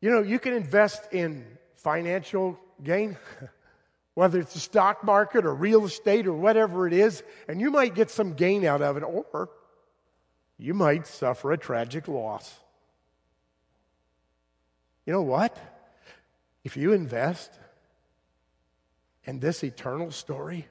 You 0.00 0.10
know, 0.10 0.22
you 0.22 0.38
can 0.38 0.54
invest 0.54 1.12
in 1.12 1.44
financial 1.76 2.58
gain, 2.82 3.18
whether 4.14 4.40
it's 4.40 4.54
the 4.54 4.60
stock 4.60 5.04
market 5.04 5.44
or 5.44 5.54
real 5.54 5.84
estate 5.84 6.26
or 6.26 6.32
whatever 6.32 6.86
it 6.86 6.94
is, 6.94 7.22
and 7.48 7.60
you 7.60 7.70
might 7.70 7.94
get 7.94 8.10
some 8.10 8.32
gain 8.32 8.64
out 8.64 8.80
of 8.80 8.96
it, 8.96 9.02
or 9.02 9.50
you 10.58 10.72
might 10.72 11.06
suffer 11.06 11.52
a 11.52 11.58
tragic 11.58 12.08
loss. 12.08 12.54
You 15.04 15.12
know 15.12 15.22
what? 15.22 15.56
If 16.64 16.78
you 16.78 16.92
invest, 16.92 17.50
and 19.26 19.40
this 19.40 19.64
eternal 19.64 20.10
story, 20.10 20.66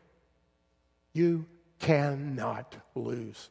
you 1.13 1.45
cannot 1.79 2.75
lose. 2.95 3.49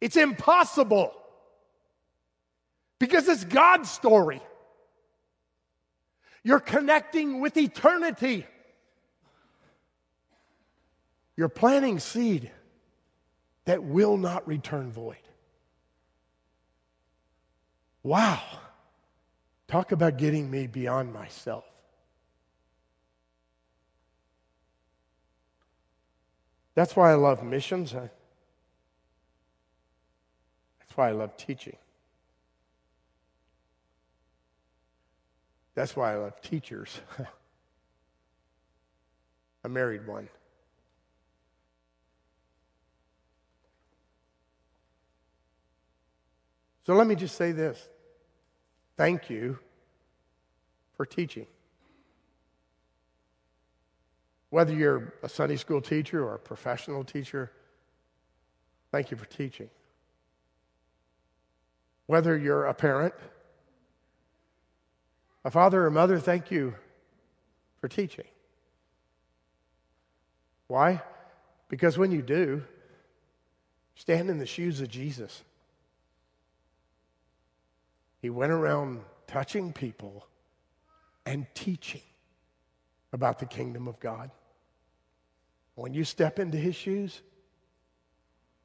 It's 0.00 0.16
impossible 0.16 1.12
because 2.98 3.28
it's 3.28 3.44
God's 3.44 3.90
story. 3.90 4.40
You're 6.42 6.60
connecting 6.60 7.40
with 7.40 7.56
eternity. 7.56 8.46
You're 11.36 11.48
planting 11.48 11.98
seed 11.98 12.50
that 13.66 13.82
will 13.82 14.16
not 14.16 14.46
return 14.48 14.90
void. 14.90 15.16
Wow. 18.02 18.42
Talk 19.68 19.92
about 19.92 20.16
getting 20.16 20.50
me 20.50 20.66
beyond 20.66 21.12
myself. 21.12 21.64
That's 26.74 26.96
why 26.96 27.10
I 27.10 27.14
love 27.14 27.42
missions. 27.42 27.92
That's 27.92 28.10
why 30.94 31.08
I 31.08 31.12
love 31.12 31.36
teaching. 31.36 31.76
That's 35.74 35.96
why 35.96 36.12
I 36.12 36.16
love 36.16 36.40
teachers. 36.40 37.00
I 39.64 39.68
married 39.68 40.06
one. 40.06 40.28
So 46.86 46.94
let 46.94 47.06
me 47.06 47.14
just 47.14 47.36
say 47.36 47.52
this 47.52 47.88
thank 48.96 49.30
you 49.30 49.58
for 50.96 51.06
teaching. 51.06 51.46
Whether 54.50 54.74
you're 54.74 55.14
a 55.22 55.28
Sunday 55.28 55.56
school 55.56 55.80
teacher 55.80 56.22
or 56.24 56.34
a 56.34 56.38
professional 56.38 57.04
teacher, 57.04 57.50
thank 58.90 59.10
you 59.10 59.16
for 59.16 59.26
teaching. 59.26 59.70
Whether 62.06 62.36
you're 62.36 62.66
a 62.66 62.74
parent, 62.74 63.14
a 65.44 65.50
father 65.50 65.86
or 65.86 65.90
mother, 65.90 66.18
thank 66.18 66.50
you 66.50 66.74
for 67.80 67.88
teaching. 67.88 68.26
Why? 70.66 71.00
Because 71.68 71.96
when 71.96 72.10
you 72.10 72.20
do, 72.20 72.64
stand 73.94 74.28
in 74.28 74.38
the 74.38 74.46
shoes 74.46 74.80
of 74.80 74.88
Jesus. 74.88 75.44
He 78.20 78.30
went 78.30 78.52
around 78.52 79.02
touching 79.28 79.72
people 79.72 80.26
and 81.24 81.46
teaching 81.54 82.02
about 83.12 83.38
the 83.38 83.46
kingdom 83.46 83.86
of 83.88 83.98
God. 84.00 84.30
When 85.80 85.94
you 85.94 86.04
step 86.04 86.38
into 86.38 86.58
his 86.58 86.76
shoes, 86.76 87.22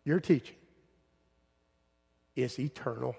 you're 0.03 0.19
teaching. 0.19 0.57
is 2.35 2.59
eternal. 2.59 3.15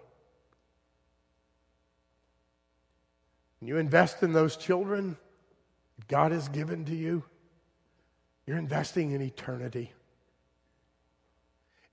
When 3.59 3.69
you 3.69 3.79
invest 3.79 4.23
in 4.23 4.35
those 4.35 4.59
children 4.59 5.17
God 6.09 6.31
has 6.33 6.49
given 6.49 6.85
to 6.85 6.95
you, 6.95 7.25
you're 8.47 8.59
investing 8.59 9.13
in 9.13 9.23
eternity. 9.23 9.93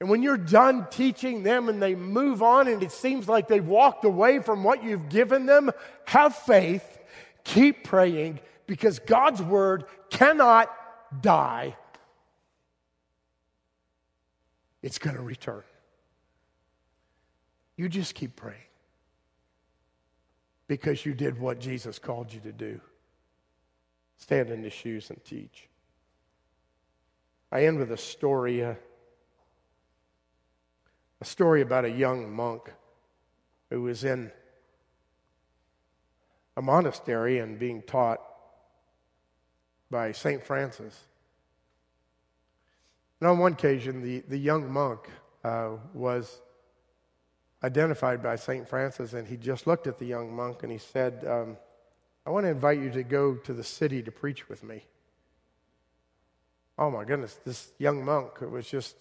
And 0.02 0.10
when 0.10 0.22
you're 0.22 0.36
done 0.36 0.88
teaching 0.92 1.44
them 1.44 1.70
and 1.70 1.82
they 1.82 1.96
move 1.96 2.44
on 2.44 2.68
and 2.68 2.84
it 2.84 2.92
seems 2.92 3.30
like 3.30 3.48
they've 3.48 3.66
walked 3.66 4.04
away 4.04 4.39
from 4.39 4.66
what 4.66 4.84
you've 4.84 5.08
given 5.08 5.46
them, 5.46 5.72
have 6.04 6.36
faith, 6.36 7.00
keep 7.46 7.86
praying 7.86 8.42
because 8.68 9.00
God's 9.00 9.42
word 9.42 9.86
cannot 10.10 10.70
die. 11.22 11.78
It's 14.84 15.00
going 15.00 15.15
to 15.15 15.22
return. 15.22 15.63
You 17.78 17.89
just 17.89 18.13
keep 18.13 18.36
praying 18.36 18.60
because 20.67 21.06
you 21.06 21.13
did 21.13 21.39
what 21.39 21.60
Jesus 21.60 21.98
called 21.98 22.32
you 22.32 22.39
to 22.41 22.52
do 22.52 22.80
stand 24.17 24.50
in 24.50 24.62
the 24.62 24.69
shoes 24.69 25.10
and 25.10 25.22
teach. 25.26 25.67
I 27.52 27.65
end 27.65 27.78
with 27.78 27.91
a 27.91 27.98
story, 27.98 28.63
uh, 28.63 28.76
a 31.19 31.26
story 31.26 31.62
about 31.62 31.84
a 31.84 31.89
young 31.89 32.34
monk 32.34 32.72
who 33.69 33.82
was 33.82 34.06
in 34.06 34.32
a 36.56 36.62
monastery 36.62 37.39
and 37.39 37.60
being 37.60 37.82
taught 37.82 38.22
by 39.91 40.13
St. 40.13 40.41
Francis. 40.41 40.98
And 43.24 43.30
on 43.30 43.38
one 43.38 43.54
occasion, 43.54 44.02
the, 44.02 44.20
the 44.28 44.38
young 44.38 44.70
monk 44.70 45.10
uh, 45.46 45.78
was 45.94 46.42
identified 47.64 48.22
by 48.22 48.36
St. 48.36 48.68
Francis, 48.68 49.14
and 49.14 49.26
he 49.26 49.38
just 49.38 49.66
looked 49.66 49.88
at 49.88 49.98
the 49.98 50.06
young 50.06 50.36
monk 50.36 50.62
and 50.62 50.70
he 50.70 50.78
said, 50.78 51.24
um, 51.26 51.56
I 52.26 52.32
want 52.32 52.46
to 52.46 52.50
invite 52.50 52.80
you 52.80 52.90
to 52.92 53.02
go 53.02 53.36
to 53.36 53.54
the 53.54 53.64
city 53.64 54.04
to 54.04 54.12
preach 54.12 54.50
with 54.50 54.62
me. 54.62 54.84
Oh 56.78 56.92
my 56.92 57.06
goodness, 57.06 57.40
this 57.46 57.72
young 57.80 58.04
monk 58.04 58.42
was 58.42 58.68
just 58.68 58.98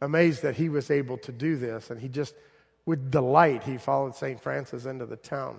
amazed 0.00 0.42
that 0.42 0.54
he 0.54 0.68
was 0.68 0.88
able 0.88 1.18
to 1.18 1.32
do 1.32 1.56
this, 1.56 1.90
and 1.90 2.00
he 2.00 2.08
just, 2.08 2.36
with 2.86 3.10
delight, 3.10 3.64
he 3.64 3.76
followed 3.76 4.14
St. 4.14 4.40
Francis 4.40 4.86
into 4.86 5.04
the 5.04 5.16
town. 5.16 5.58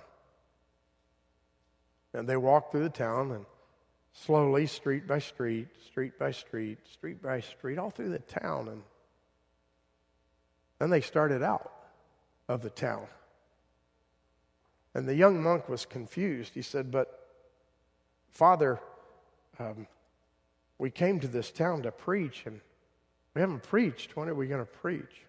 And 2.14 2.30
they 2.30 2.38
walked 2.38 2.72
through 2.72 2.84
the 2.84 2.90
town 2.90 3.32
and 3.32 3.46
slowly, 4.13 4.67
street 4.67 5.08
by 5.08 5.19
street, 5.19 5.67
street 5.86 6.17
by 6.19 6.32
street, 6.32 6.80
street 6.91 7.22
by 7.22 7.39
street, 7.41 7.78
all 7.78 7.89
through 7.89 8.10
the 8.10 8.19
town. 8.19 8.67
And 8.67 8.84
then 10.80 10.89
they 10.89 11.02
started 11.02 11.43
out 11.43 11.72
of 12.48 12.62
the 12.62 12.69
town. 12.69 13.06
And 14.93 15.08
the 15.08 15.15
young 15.15 15.41
monk 15.41 15.69
was 15.69 15.86
confused. 15.86 16.54
He 16.54 16.62
said, 16.62 16.91
But, 16.91 17.28
Father, 18.32 18.80
um, 19.60 19.88
we 20.78 20.89
came 20.89 21.19
to 21.19 21.28
this 21.28 21.52
town 21.52 21.84
to 21.84 21.91
preach, 21.91 22.43
and 22.45 22.60
we 23.36 23.41
haven't 23.41 23.63
preached. 23.63 24.15
When 24.15 24.30
are 24.30 24.36
we 24.36 24.48
going 24.48 24.65
to 24.65 24.65
preach? 24.65 25.24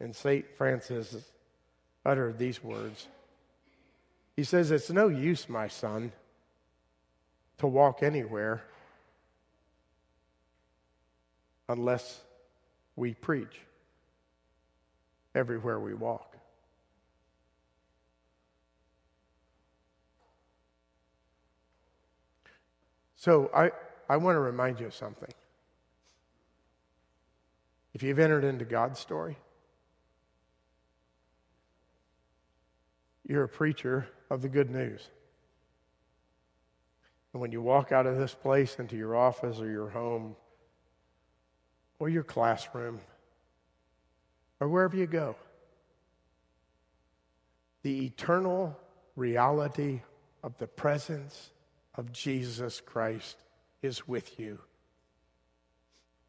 And 0.00 0.14
St. 0.14 0.46
Francis 0.56 1.16
uttered 2.04 2.38
these 2.38 2.62
words. 2.62 3.08
He 4.36 4.44
says, 4.44 4.70
It's 4.70 4.90
no 4.90 5.08
use, 5.08 5.48
my 5.48 5.68
son, 5.68 6.12
to 7.58 7.66
walk 7.66 8.02
anywhere 8.02 8.62
unless 11.68 12.20
we 12.94 13.14
preach 13.14 13.60
everywhere 15.34 15.78
we 15.80 15.94
walk. 15.94 16.36
So 23.16 23.50
I, 23.54 23.70
I 24.08 24.18
want 24.18 24.36
to 24.36 24.40
remind 24.40 24.78
you 24.78 24.86
of 24.86 24.94
something. 24.94 25.32
If 27.92 28.02
you've 28.02 28.18
entered 28.18 28.44
into 28.44 28.64
God's 28.64 29.00
story, 29.00 29.36
you're 33.26 33.44
a 33.44 33.48
preacher 33.48 34.06
of 34.30 34.42
the 34.42 34.48
good 34.48 34.70
news. 34.70 35.08
And 37.36 37.40
when 37.42 37.52
you 37.52 37.60
walk 37.60 37.92
out 37.92 38.06
of 38.06 38.16
this 38.16 38.32
place 38.32 38.76
into 38.78 38.96
your 38.96 39.14
office 39.14 39.60
or 39.60 39.68
your 39.68 39.90
home 39.90 40.36
or 41.98 42.08
your 42.08 42.22
classroom 42.22 42.98
or 44.58 44.68
wherever 44.68 44.96
you 44.96 45.06
go, 45.06 45.36
the 47.82 48.06
eternal 48.06 48.74
reality 49.16 50.00
of 50.42 50.56
the 50.56 50.66
presence 50.66 51.50
of 51.94 52.10
Jesus 52.10 52.80
Christ 52.80 53.36
is 53.82 54.08
with 54.08 54.40
you. 54.40 54.58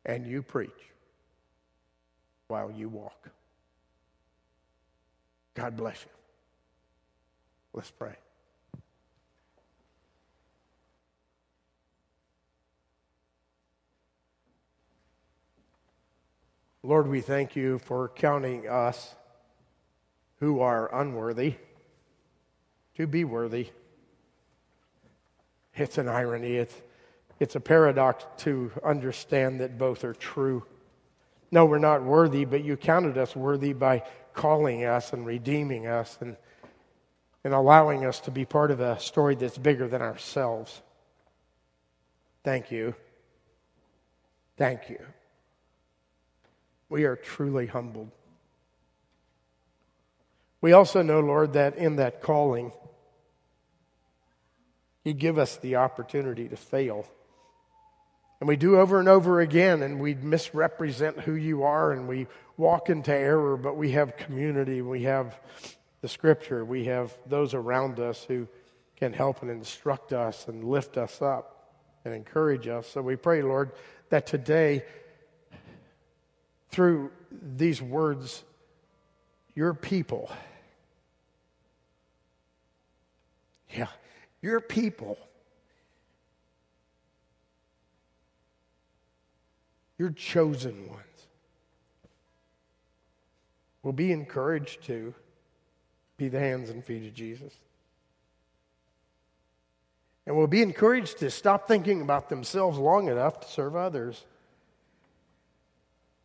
And 0.05 0.27
you 0.27 0.41
preach 0.41 0.91
while 2.49 2.69
you 2.69 2.89
walk. 2.89 3.29
God 5.53 5.77
bless 5.77 6.03
you. 6.03 6.11
Let's 7.71 7.91
pray. 7.91 8.17
Lord, 16.87 17.09
we 17.09 17.19
thank 17.19 17.57
you 17.57 17.79
for 17.79 18.07
counting 18.07 18.69
us 18.69 19.13
who 20.39 20.61
are 20.61 20.89
unworthy 21.01 21.55
to 22.95 23.05
be 23.05 23.25
worthy. 23.25 23.67
It's 25.75 25.97
an 25.97 26.07
irony. 26.07 26.55
It's, 26.55 26.73
it's 27.41 27.57
a 27.57 27.59
paradox 27.59 28.23
to 28.43 28.71
understand 28.85 29.59
that 29.59 29.77
both 29.77 30.05
are 30.05 30.13
true. 30.13 30.63
No, 31.51 31.65
we're 31.65 31.77
not 31.77 32.03
worthy, 32.03 32.45
but 32.45 32.63
you 32.63 32.77
counted 32.77 33.17
us 33.17 33.35
worthy 33.35 33.73
by 33.73 34.03
calling 34.33 34.85
us 34.85 35.11
and 35.11 35.25
redeeming 35.25 35.87
us 35.87 36.17
and, 36.21 36.37
and 37.43 37.53
allowing 37.53 38.05
us 38.05 38.21
to 38.21 38.31
be 38.31 38.45
part 38.45 38.71
of 38.71 38.79
a 38.79 38.97
story 38.97 39.35
that's 39.35 39.57
bigger 39.57 39.89
than 39.89 40.01
ourselves. 40.01 40.81
Thank 42.45 42.71
you. 42.71 42.95
Thank 44.55 44.89
you. 44.89 45.05
We 46.89 47.05
are 47.05 47.15
truly 47.15 47.67
humbled. 47.67 48.11
We 50.61 50.73
also 50.73 51.01
know, 51.01 51.19
Lord, 51.19 51.53
that 51.53 51.77
in 51.77 51.97
that 51.97 52.21
calling, 52.21 52.71
you 55.03 55.13
give 55.13 55.37
us 55.37 55.57
the 55.57 55.77
opportunity 55.77 56.47
to 56.49 56.57
fail. 56.57 57.07
And 58.39 58.47
we 58.47 58.55
do 58.55 58.77
over 58.77 58.99
and 58.99 59.07
over 59.07 59.39
again, 59.39 59.81
and 59.81 59.99
we 59.99 60.13
misrepresent 60.13 61.19
who 61.19 61.33
you 61.33 61.63
are, 61.63 61.91
and 61.91 62.07
we 62.07 62.27
walk 62.55 62.89
into 62.89 63.13
error, 63.13 63.57
but 63.57 63.77
we 63.77 63.91
have 63.91 64.17
community, 64.17 64.81
we 64.81 65.03
have 65.03 65.39
the 66.01 66.07
scripture, 66.07 66.63
we 66.63 66.85
have 66.85 67.17
those 67.25 67.53
around 67.53 67.99
us 67.99 68.23
who 68.23 68.47
can 68.95 69.13
help 69.13 69.41
and 69.41 69.51
instruct 69.51 70.13
us 70.13 70.47
and 70.47 70.63
lift 70.63 70.97
us 70.97 71.21
up 71.21 71.71
and 72.05 72.13
encourage 72.13 72.67
us. 72.67 72.87
So 72.87 73.01
we 73.01 73.15
pray, 73.15 73.41
Lord, 73.41 73.71
that 74.09 74.27
today, 74.27 74.83
through 76.69 77.11
these 77.31 77.81
words, 77.81 78.43
your 79.55 79.73
people, 79.73 80.31
yeah, 83.73 83.87
your 84.41 84.59
people, 84.59 85.17
your 89.97 90.11
chosen 90.11 90.87
ones, 90.89 91.01
will 93.83 93.93
be 93.93 94.11
encouraged 94.11 94.83
to 94.83 95.13
be 96.17 96.27
the 96.27 96.39
hands 96.39 96.69
and 96.69 96.83
feet 96.83 97.07
of 97.07 97.13
Jesus. 97.13 97.53
And 100.25 100.35
will 100.35 100.47
be 100.47 100.61
encouraged 100.61 101.19
to 101.19 101.31
stop 101.31 101.67
thinking 101.67 102.01
about 102.01 102.27
themselves 102.27 102.77
long 102.77 103.07
enough 103.07 103.39
to 103.39 103.47
serve 103.47 103.75
others 103.77 104.25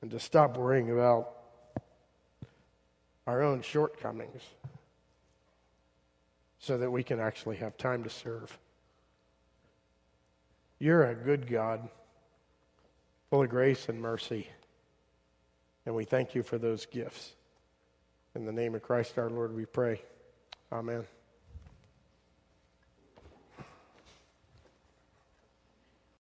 and 0.02 0.10
to 0.10 0.20
stop 0.20 0.56
worrying 0.56 0.90
about 0.90 1.30
our 3.26 3.42
own 3.42 3.62
shortcomings 3.62 4.42
so 6.58 6.76
that 6.78 6.90
we 6.90 7.02
can 7.02 7.20
actually 7.20 7.56
have 7.56 7.76
time 7.76 8.04
to 8.04 8.10
serve. 8.10 8.58
You're 10.78 11.04
a 11.04 11.14
good 11.14 11.48
God, 11.48 11.88
full 13.30 13.42
of 13.42 13.48
grace 13.48 13.88
and 13.88 14.00
mercy, 14.00 14.48
and 15.86 15.94
we 15.94 16.04
thank 16.04 16.34
you 16.34 16.42
for 16.42 16.58
those 16.58 16.86
gifts. 16.86 17.32
In 18.34 18.44
the 18.44 18.52
name 18.52 18.74
of 18.74 18.82
Christ 18.82 19.18
our 19.18 19.30
Lord, 19.30 19.54
we 19.54 19.66
pray. 19.66 20.02
Amen. 20.72 21.04